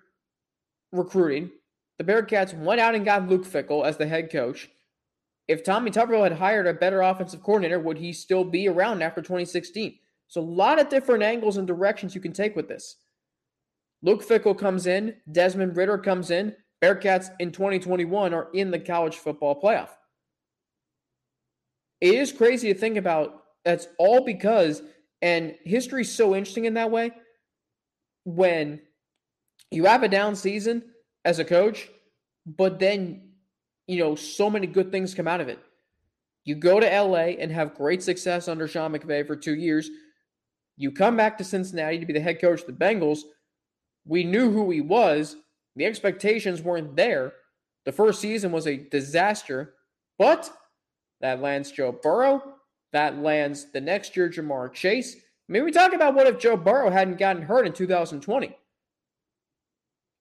recruiting. 0.91 1.51
The 1.97 2.03
Bearcats 2.05 2.57
went 2.57 2.81
out 2.81 2.95
and 2.95 3.05
got 3.05 3.27
Luke 3.27 3.45
Fickell 3.45 3.85
as 3.85 3.97
the 3.97 4.07
head 4.07 4.31
coach 4.31 4.69
if 5.49 5.63
Tommy 5.63 5.89
Tuberville 5.89 6.23
had 6.23 6.37
hired 6.37 6.67
a 6.67 6.73
better 6.75 7.01
offensive 7.01 7.41
coordinator, 7.41 7.79
would 7.79 7.97
he 7.97 8.13
still 8.13 8.43
be 8.43 8.67
around 8.67 9.01
after 9.01 9.19
2016? 9.19 9.97
So 10.27 10.41
a 10.41 10.43
lot 10.43 10.79
of 10.79 10.89
different 10.89 11.23
angles 11.23 11.57
and 11.57 11.65
directions 11.67 12.13
you 12.13 12.21
can 12.21 12.31
take 12.31 12.55
with 12.55 12.67
this. 12.67 12.97
Luke 14.03 14.23
Fickell 14.23 14.57
comes 14.57 14.85
in, 14.85 15.15
Desmond 15.31 15.75
Ridder 15.75 15.97
comes 15.97 16.29
in. 16.29 16.55
Bearcats 16.83 17.31
in 17.39 17.51
2021 17.51 18.31
are 18.33 18.49
in 18.53 18.69
the 18.69 18.79
college 18.79 19.17
football 19.17 19.59
playoff. 19.59 19.89
It 21.99 22.13
is 22.13 22.31
crazy 22.31 22.71
to 22.71 22.79
think 22.79 22.95
about. 22.95 23.41
That's 23.65 23.87
all 23.97 24.23
because, 24.23 24.83
and 25.23 25.55
history's 25.65 26.13
so 26.13 26.35
interesting 26.35 26.65
in 26.65 26.75
that 26.75 26.91
way. 26.91 27.11
When 28.23 28.81
you 29.71 29.85
have 29.85 30.03
a 30.03 30.07
down 30.07 30.35
season 30.35 30.83
as 31.25 31.39
a 31.39 31.43
coach, 31.43 31.89
but 32.45 32.77
then 32.79 33.28
you 33.89 33.97
know, 33.97 34.13
so 34.13 34.51
many 34.51 34.67
good 34.67 34.91
things 34.91 35.15
come 35.15 35.27
out 35.27 35.41
of 35.41 35.47
it. 35.47 35.57
You 36.45 36.53
go 36.53 36.79
to 36.79 36.85
LA 36.85 37.33
and 37.39 37.51
have 37.51 37.73
great 37.73 38.03
success 38.03 38.47
under 38.47 38.67
Sean 38.67 38.93
McVay 38.93 39.25
for 39.25 39.35
two 39.35 39.55
years. 39.55 39.89
You 40.77 40.91
come 40.91 41.17
back 41.17 41.39
to 41.39 41.43
Cincinnati 41.43 41.97
to 41.97 42.05
be 42.05 42.13
the 42.13 42.19
head 42.19 42.39
coach 42.39 42.61
of 42.61 42.67
the 42.67 42.73
Bengals. 42.73 43.21
We 44.05 44.23
knew 44.23 44.51
who 44.51 44.69
he 44.69 44.79
was. 44.79 45.37
The 45.75 45.85
expectations 45.85 46.61
weren't 46.61 46.95
there. 46.95 47.33
The 47.85 47.91
first 47.91 48.21
season 48.21 48.51
was 48.51 48.67
a 48.67 48.77
disaster, 48.77 49.73
but 50.19 50.51
that 51.21 51.41
lands 51.41 51.71
Joe 51.71 51.91
Burrow. 51.91 52.43
That 52.93 53.17
lands 53.17 53.71
the 53.71 53.81
next 53.81 54.15
year 54.15 54.29
Ja'Marr 54.29 54.71
Chase. 54.71 55.15
I 55.15 55.51
mean, 55.51 55.65
we 55.65 55.71
talk 55.71 55.93
about 55.93 56.13
what 56.13 56.27
if 56.27 56.37
Joe 56.37 56.57
Burrow 56.57 56.91
hadn't 56.91 57.17
gotten 57.17 57.41
hurt 57.41 57.65
in 57.65 57.73
2020. 57.73 58.55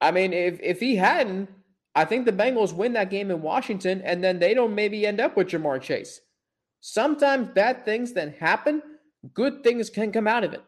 I 0.00 0.10
mean, 0.10 0.32
if 0.32 0.58
if 0.62 0.80
he 0.80 0.96
hadn't, 0.96 1.50
I 1.98 2.04
think 2.04 2.26
the 2.26 2.32
Bengals 2.32 2.72
win 2.72 2.92
that 2.92 3.10
game 3.10 3.28
in 3.32 3.42
Washington 3.42 4.02
and 4.02 4.22
then 4.22 4.38
they 4.38 4.54
don't 4.54 4.76
maybe 4.76 5.04
end 5.04 5.20
up 5.20 5.36
with 5.36 5.48
Ja'Marr 5.48 5.82
Chase. 5.82 6.20
Sometimes 6.80 7.48
bad 7.48 7.84
things 7.84 8.12
then 8.12 8.34
happen, 8.38 8.80
good 9.34 9.64
things 9.64 9.90
can 9.90 10.12
come 10.12 10.28
out 10.28 10.44
of 10.44 10.52
it. 10.52 10.62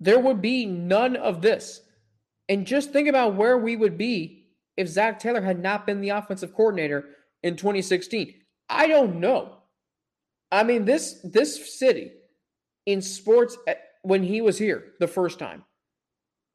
There 0.00 0.18
would 0.18 0.42
be 0.42 0.66
none 0.66 1.14
of 1.14 1.40
this. 1.40 1.82
And 2.48 2.66
just 2.66 2.90
think 2.90 3.06
about 3.08 3.36
where 3.36 3.56
we 3.56 3.76
would 3.76 3.96
be 3.96 4.46
if 4.76 4.88
Zac 4.88 5.20
Taylor 5.20 5.40
had 5.40 5.62
not 5.62 5.86
been 5.86 6.00
the 6.00 6.08
offensive 6.08 6.52
coordinator 6.52 7.04
in 7.44 7.54
2016. 7.54 8.34
I 8.68 8.88
don't 8.88 9.20
know. 9.20 9.58
I 10.50 10.64
mean, 10.64 10.84
this 10.84 11.20
this 11.22 11.78
city 11.78 12.10
in 12.86 13.02
sports 13.02 13.56
eh, 13.68 13.74
when 14.02 14.24
he 14.24 14.40
was 14.40 14.58
here 14.58 14.94
the 14.98 15.06
first 15.06 15.38
time, 15.38 15.64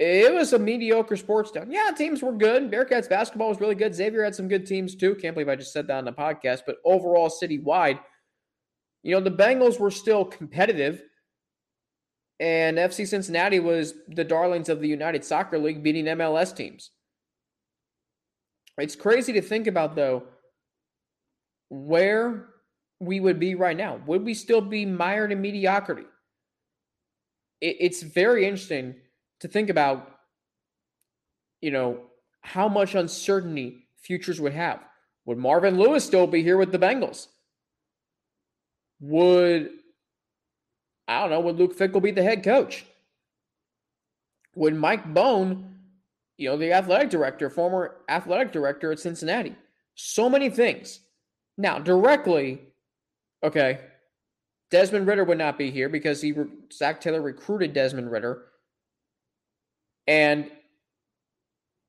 it 0.03 0.33
was 0.33 0.51
a 0.51 0.59
mediocre 0.59 1.15
sports 1.15 1.51
town. 1.51 1.71
Yeah, 1.71 1.91
teams 1.95 2.21
were 2.21 2.33
good. 2.33 2.69
Bearcats 2.69 3.09
basketball 3.09 3.49
was 3.49 3.61
really 3.61 3.75
good. 3.75 3.95
Xavier 3.95 4.23
had 4.23 4.35
some 4.35 4.47
good 4.47 4.65
teams 4.65 4.95
too. 4.95 5.15
Can't 5.15 5.33
believe 5.33 5.49
I 5.49 5.55
just 5.55 5.71
said 5.71 5.87
that 5.87 5.97
on 5.97 6.05
the 6.05 6.11
podcast. 6.11 6.61
But 6.65 6.77
overall, 6.83 7.29
citywide, 7.29 7.99
you 9.03 9.15
know, 9.15 9.21
the 9.21 9.31
Bengals 9.31 9.79
were 9.79 9.91
still 9.91 10.25
competitive. 10.25 11.03
And 12.39 12.77
FC 12.77 13.07
Cincinnati 13.07 13.59
was 13.59 13.93
the 14.09 14.25
darlings 14.25 14.67
of 14.67 14.81
the 14.81 14.87
United 14.87 15.23
Soccer 15.23 15.57
League 15.57 15.83
beating 15.83 16.05
MLS 16.05 16.53
teams. 16.53 16.91
It's 18.77 18.95
crazy 18.95 19.31
to 19.33 19.41
think 19.41 19.67
about, 19.67 19.95
though, 19.95 20.23
where 21.69 22.49
we 22.99 23.19
would 23.19 23.39
be 23.39 23.55
right 23.55 23.77
now. 23.77 24.01
Would 24.07 24.25
we 24.25 24.33
still 24.33 24.61
be 24.61 24.85
mired 24.85 25.31
in 25.31 25.41
mediocrity? 25.41 26.05
It's 27.61 28.01
very 28.01 28.45
interesting 28.45 28.95
to 29.43 29.49
think 29.49 29.69
about, 29.69 30.09
you 31.59 31.69
know, 31.69 31.99
how 32.39 32.69
much 32.69 32.95
uncertainty 32.95 33.85
futures 33.97 34.39
would 34.39 34.53
have. 34.53 34.79
Would 35.25 35.37
Marvin 35.37 35.77
Lewis 35.77 36.05
still 36.05 36.27
be 36.27 36.41
here 36.43 36.55
with 36.55 36.71
the 36.71 36.79
Bengals? 36.79 37.27
Would 39.01 39.69
I 41.09 41.19
don't 41.19 41.29
know, 41.29 41.41
would 41.41 41.57
Luke 41.57 41.77
Fickell 41.77 42.01
be 42.01 42.11
the 42.11 42.23
head 42.23 42.41
coach? 42.41 42.85
Would 44.55 44.75
Mike 44.75 45.13
Bohn, 45.13 45.75
you 46.37 46.49
know, 46.49 46.55
the 46.55 46.71
athletic 46.71 47.09
director, 47.09 47.49
former 47.49 47.97
athletic 48.07 48.53
director 48.53 48.93
at 48.93 48.99
Cincinnati? 48.99 49.57
So 49.95 50.29
many 50.29 50.49
things. 50.49 51.01
Now, 51.57 51.79
directly, 51.79 52.61
okay, 53.43 53.81
Desmond 54.71 55.05
Ridder 55.05 55.25
would 55.25 55.37
not 55.37 55.57
be 55.57 55.69
here 55.69 55.89
because 55.89 56.21
he 56.21 56.33
Zac 56.71 57.01
Taylor 57.01 57.21
recruited 57.21 57.73
Desmond 57.73 58.09
Ridder. 58.09 58.45
And 60.07 60.49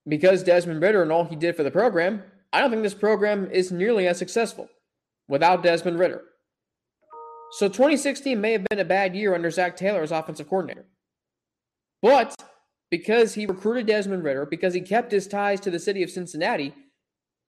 because 0.07 0.42
Desmond 0.42 0.83
Ridder 0.83 1.03
and 1.03 1.11
all 1.11 1.24
he 1.24 1.37
did 1.37 1.57
for 1.57 1.62
the 1.62 1.70
program, 1.70 2.22
I 2.53 2.61
don't 2.61 2.70
think 2.70 2.83
this 2.83 2.94
program 2.94 3.50
is 3.50 3.72
nearly 3.72 4.07
as 4.07 4.18
successful 4.18 4.68
without 5.29 5.62
Desmond 5.62 5.98
Ridder. 5.98 6.22
So 7.53 7.68
2016 7.68 8.40
may 8.40 8.53
have 8.53 8.64
been 8.64 8.81
a 8.81 8.85
bad 8.85 9.14
year 9.14 9.35
under 9.35 9.50
Zac 9.50 9.77
Taylor 9.77 10.03
as 10.03 10.11
offensive 10.11 10.48
coordinator. 10.48 10.87
But 12.03 12.35
because 12.90 13.35
he 13.35 13.46
recruited 13.46 13.87
Desmond 13.87 14.24
Ridder, 14.24 14.46
because 14.46 14.74
he 14.74 14.81
kept 14.81 15.11
his 15.11 15.27
ties 15.27 15.61
to 15.61 15.70
the 15.70 15.79
city 15.79 16.03
of 16.03 16.11
Cincinnati, 16.11 16.74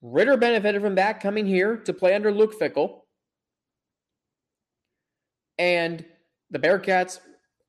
Ridder 0.02 0.37
benefited 0.37 0.83
from 0.83 0.94
that 0.94 1.20
coming 1.20 1.46
here 1.46 1.76
to 1.76 1.92
play 1.92 2.14
under 2.14 2.33
Luke 2.33 2.59
Fickell. 2.59 3.00
And 5.59 6.05
the 6.50 6.59
Bearcats 6.59 7.20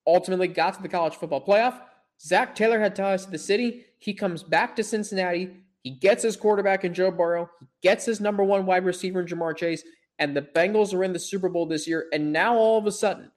ultimately 0.05 0.47
got 0.47 0.75
to 0.75 0.81
the 0.81 0.89
college 0.89 1.15
football 1.15 1.43
playoff. 1.45 1.79
Zac 2.21 2.56
Taylor 2.56 2.80
had 2.80 2.95
ties 2.95 3.25
to 3.25 3.32
the 3.32 3.38
city. 3.38 3.86
He 3.99 4.13
comes 4.13 4.43
back 4.43 4.75
to 4.75 4.84
Cincinnati. 4.84 5.51
He 5.84 5.91
gets 5.91 6.23
his 6.23 6.36
quarterback 6.36 6.84
in 6.84 6.93
Joe 6.93 7.12
Burrow. 7.12 7.49
He 7.60 7.67
gets 7.82 8.06
his 8.06 8.19
number 8.19 8.43
one 8.43 8.65
wide 8.65 8.86
receiver 8.86 9.21
in 9.21 9.27
Ja'Marr 9.27 9.56
Chase 9.56 9.84
and 10.19 10.36
the 10.36 10.41
Bengals 10.41 10.93
are 10.93 11.03
in 11.03 11.13
the 11.13 11.19
Super 11.19 11.49
Bowl 11.49 11.65
this 11.65 11.88
year. 11.88 12.08
And 12.12 12.34
now 12.34 12.56
all 12.56 12.77
of 12.77 12.86
a 12.86 12.91
sudden, 12.91 13.32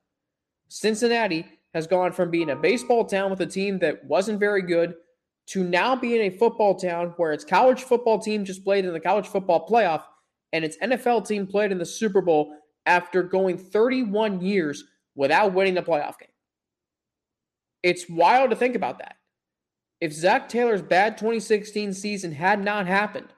Cincinnati 0.68 1.46
has 1.74 1.86
gone 1.86 2.12
from 2.12 2.30
being 2.30 2.50
a 2.50 2.56
baseball 2.56 3.04
town 3.04 3.30
with 3.30 3.40
a 3.40 3.46
team 3.46 3.78
that 3.80 4.04
wasn't 4.04 4.40
very 4.40 4.62
good 4.62 4.94
to 5.48 5.64
now 5.64 5.94
being 5.96 6.22
a 6.22 6.36
football 6.36 6.74
town 6.74 7.14
where 7.16 7.32
its 7.32 7.44
college 7.44 7.82
football 7.82 8.18
team 8.18 8.44
just 8.44 8.64
played 8.64 8.84
in 8.84 8.92
the 8.92 9.00
college 9.00 9.26
football 9.26 9.66
playoff 9.66 10.02
and 10.52 10.64
its 10.64 10.76
NFL 10.78 11.26
team 11.26 11.46
played 11.46 11.72
in 11.72 11.78
the 11.78 11.86
Super 11.86 12.20
Bowl 12.20 12.56
after 12.86 13.22
going 13.22 13.58
31 13.58 14.40
years 14.40 14.84
without 15.14 15.52
winning 15.52 15.74
the 15.74 15.82
playoff 15.82 16.18
game. 16.18 16.29
It's 17.82 18.08
wild 18.08 18.50
to 18.50 18.56
think 18.56 18.76
about 18.76 18.98
that. 18.98 19.16
If 20.00 20.12
Zac 20.12 20.48
Taylor's 20.48 20.82
bad 20.82 21.18
2016 21.18 21.92
season 21.94 22.32
had 22.32 22.62
not 22.62 22.86
happened, 22.86 23.28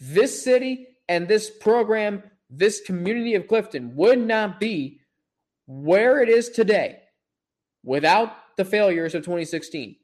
this 0.00 0.42
city 0.42 0.86
and 1.08 1.28
this 1.28 1.50
program 1.50 2.22
this 2.54 2.82
community 2.82 3.34
of 3.34 3.48
Clifton 3.48 3.96
would 3.96 4.18
not 4.18 4.60
be 4.60 5.00
where 5.66 6.20
it 6.20 6.28
is 6.28 6.50
today 6.50 6.98
without 7.82 8.34
the 8.56 8.64
failures 8.64 9.14
of 9.14 9.22
2016. 9.22 9.96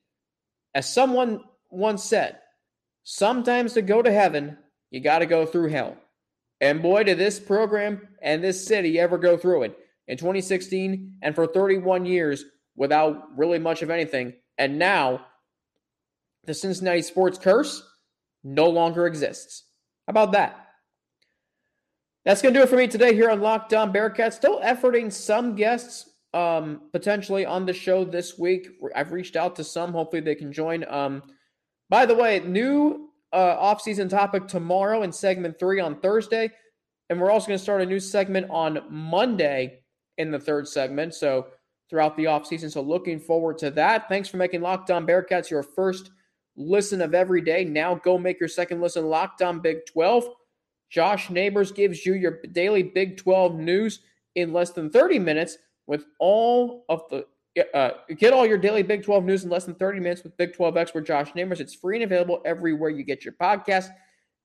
As 0.75 0.91
someone 0.91 1.45
once 1.71 2.03
said, 2.03 2.39
sometimes 3.05 3.75
to 3.75 3.83
go 3.83 4.01
to 4.01 4.11
heaven, 4.11 4.57
you 4.91 5.01
got 5.01 5.19
to 5.19 5.27
go 5.27 5.45
through 5.45 5.69
hell. 5.69 5.97
And 6.61 6.83
boy, 6.83 7.05
did 7.05 7.19
this 7.19 7.39
program 7.39 8.09
and 8.23 8.43
this 8.43 8.67
city 8.67 8.99
ever 8.99 9.19
go 9.19 9.37
through 9.37 9.65
it 9.65 9.79
in 10.07 10.17
2016 10.17 11.19
and 11.21 11.35
for 11.35 11.47
31 11.47 12.07
years 12.07 12.45
without 12.79 13.37
really 13.37 13.59
much 13.59 13.83
of 13.83 13.91
anything. 13.91 14.33
And 14.57 14.79
now 14.79 15.27
the 16.45 16.55
Cincinnati 16.55 17.03
sports 17.03 17.37
curse 17.37 17.83
no 18.43 18.71
longer 18.71 19.07
exists. 19.07 19.65
How 20.07 20.13
about 20.13 20.33
that? 20.33 20.65
That's 22.25 22.41
going 22.41 22.55
to 22.55 22.61
do 22.61 22.65
it 22.65 22.69
for 22.69 22.77
me 22.77 22.87
today 22.87 23.15
here 23.15 23.31
on 23.31 23.41
Locked 23.41 23.75
On 23.75 23.93
Bearcats. 23.93 24.35
Still 24.35 24.61
efforting 24.61 25.13
some 25.13 25.55
guests 25.55 26.09
um, 26.35 26.83
potentially 26.93 27.45
on 27.45 27.67
the 27.67 27.73
show 27.73 28.05
this 28.05 28.39
week. 28.39 28.69
I've 28.95 29.13
reached 29.13 29.37
out 29.37 29.57
to 29.57 29.65
some. 29.65 29.93
Hopefully 29.93 30.21
they 30.21 30.35
can 30.35 30.53
join. 30.53 30.85
Um, 30.89 31.23
by 31.91 32.07
the 32.07 32.15
way, 32.15 32.41
new 32.41 33.11
uh, 33.33 33.57
off-season 33.59 34.09
topic 34.09 34.47
tomorrow 34.47 35.03
in 35.03 35.13
segment 35.13 35.59
three 35.59 35.81
on 35.81 36.01
Thursday. 36.01 36.51
And 37.11 37.21
we're 37.21 37.31
also 37.31 37.49
going 37.49 37.59
to 37.59 37.63
start 37.63 37.83
a 37.83 37.87
new 37.87 38.01
segment 38.01 38.47
on 38.51 38.83
Monday 38.91 39.81
in 40.19 40.31
the 40.31 40.39
third 40.39 40.69
segment. 40.69 41.15
So 41.15 41.47
throughout 41.89 42.17
the 42.17 42.25
offseason. 42.25 42.71
So 42.71 42.83
looking 42.83 43.19
forward 43.19 43.59
to 43.59 43.71
that. 43.73 44.09
Thanks 44.09 44.29
for 44.29 44.37
making 44.37 44.61
Locked 44.61 44.91
On 44.91 45.07
Bearcats 45.07 45.51
your 45.51 45.63
first 45.63 46.11
listen 46.57 47.01
of 47.01 47.15
every 47.15 47.41
day. 47.41 47.65
Now 47.65 47.95
go 47.95 48.19
make 48.19 48.41
your 48.41 48.49
second 48.49 48.81
listen 48.81 49.07
Locked 49.07 49.43
On 49.43 49.61
Big 49.61 49.87
12. 49.87 50.29
Josh 50.91 51.31
Neighbors 51.31 51.73
gives 51.73 52.05
you 52.05 52.15
your 52.15 52.41
daily 52.53 52.83
Big 52.83 53.17
12 53.17 53.55
news 53.57 54.01
in 54.35 54.53
less 54.53 54.71
than 54.71 54.91
30 54.91 55.19
minutes 55.19 55.59
with 55.87 56.05
all 56.19 56.85
of 56.89 57.03
the 57.11 57.27
uh, 57.75 57.91
get 58.17 58.33
all 58.33 58.47
your 58.47 58.59
daily 58.59 58.83
Big 58.83 59.03
12 59.03 59.25
news 59.25 59.45
in 59.45 59.51
less 59.51 59.65
than 59.65 59.75
30 59.75 60.01
minutes 60.01 60.23
with 60.23 60.37
Big 60.37 60.55
12 60.55 60.77
expert 60.77 61.07
Josh 61.07 61.35
Neighbors. 61.35 61.61
It's 61.61 61.75
free 61.75 61.97
and 61.97 62.05
available 62.05 62.41
everywhere 62.45 62.91
you 62.91 63.03
get 63.03 63.25
your 63.25 63.35
podcast. 63.35 63.89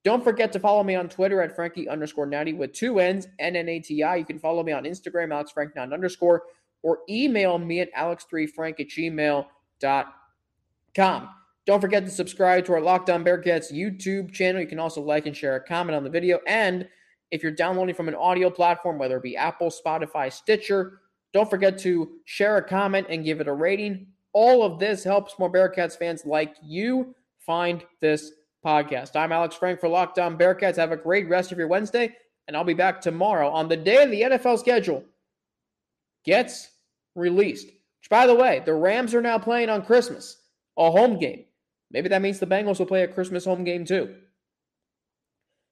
Don't 0.03 0.23
forget 0.23 0.51
to 0.53 0.59
follow 0.59 0.83
me 0.83 0.95
on 0.95 1.07
Twitter 1.07 1.41
at 1.41 1.55
Frankie 1.55 1.87
underscore 1.87 2.25
Natty 2.25 2.53
with 2.53 2.73
two 2.73 2.99
N's, 2.99 3.27
N-N-A-T-I. 3.39 4.15
You 4.15 4.25
can 4.25 4.39
follow 4.39 4.63
me 4.63 4.73
on 4.73 4.83
Instagram, 4.83 5.29
AlexFrank9 5.29 5.93
underscore, 5.93 6.43
or 6.83 6.99
email 7.09 7.57
me 7.57 7.79
at 7.79 7.91
alex3frank 7.93 8.79
at 8.79 8.89
gmail.com. 8.89 11.29
Don't 11.65 11.79
forget 11.79 12.05
to 12.05 12.11
subscribe 12.11 12.65
to 12.65 12.73
our 12.73 12.81
Locked 12.81 13.09
On 13.09 13.23
Bearcats 13.23 13.71
YouTube 13.71 14.33
channel. 14.33 14.61
You 14.61 14.67
can 14.67 14.79
also 14.79 15.01
like 15.01 15.25
and 15.25 15.35
share 15.35 15.55
a 15.55 15.63
comment 15.63 15.95
on 15.95 16.03
the 16.03 16.09
video. 16.09 16.39
And 16.45 16.87
if 17.31 17.41
you're 17.41 17.53
downloading 17.53 17.95
from 17.95 18.09
an 18.09 18.15
audio 18.15 18.49
platform, 18.49 18.99
whether 18.99 19.17
it 19.17 19.23
be 19.23 19.37
Apple, 19.37 19.71
Spotify, 19.71 20.31
Stitcher, 20.31 20.99
don't 21.31 21.49
forget 21.49 21.77
to 21.79 22.11
share 22.25 22.57
a 22.57 22.63
comment 22.63 23.07
and 23.09 23.23
give 23.23 23.39
it 23.39 23.47
a 23.47 23.53
rating. 23.53 24.07
All 24.33 24.61
of 24.61 24.77
this 24.77 25.03
helps 25.03 25.39
more 25.39 25.51
Bearcats 25.51 25.97
fans 25.97 26.25
like 26.25 26.55
you 26.61 27.15
find 27.39 27.83
this 28.01 28.33
podcast. 28.63 29.15
I'm 29.15 29.31
Alex 29.31 29.55
Frank 29.55 29.79
for 29.79 29.87
Locked 29.87 30.19
On 30.19 30.37
Bearcats. 30.37 30.75
Have 30.75 30.91
a 30.91 30.97
great 30.97 31.29
rest 31.29 31.51
of 31.51 31.57
your 31.57 31.67
Wednesday, 31.67 32.13
and 32.47 32.57
I'll 32.57 32.63
be 32.63 32.73
back 32.73 32.99
tomorrow 32.99 33.49
on 33.49 33.67
the 33.67 33.77
day 33.77 34.03
of 34.03 34.11
the 34.11 34.21
NFL 34.21 34.59
schedule 34.59 35.03
gets 36.23 36.69
released. 37.15 37.67
Which, 37.67 38.09
by 38.09 38.27
the 38.27 38.35
way, 38.35 38.61
the 38.65 38.73
Rams 38.73 39.13
are 39.13 39.21
now 39.21 39.37
playing 39.37 39.69
on 39.69 39.85
Christmas, 39.85 40.37
a 40.77 40.91
home 40.91 41.17
game. 41.19 41.45
Maybe 41.91 42.09
that 42.09 42.21
means 42.21 42.39
the 42.39 42.47
Bengals 42.47 42.79
will 42.79 42.85
play 42.85 43.03
a 43.03 43.07
Christmas 43.07 43.45
home 43.45 43.63
game 43.63 43.85
too. 43.85 44.15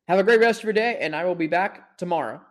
Have 0.08 0.20
a 0.20 0.24
great 0.24 0.40
rest 0.40 0.60
of 0.60 0.66
your 0.66 0.74
day, 0.74 0.98
and 1.02 1.16
I 1.16 1.26
will 1.26 1.36
be 1.36 1.48
back 1.48 1.98
tomorrow. 1.98 2.42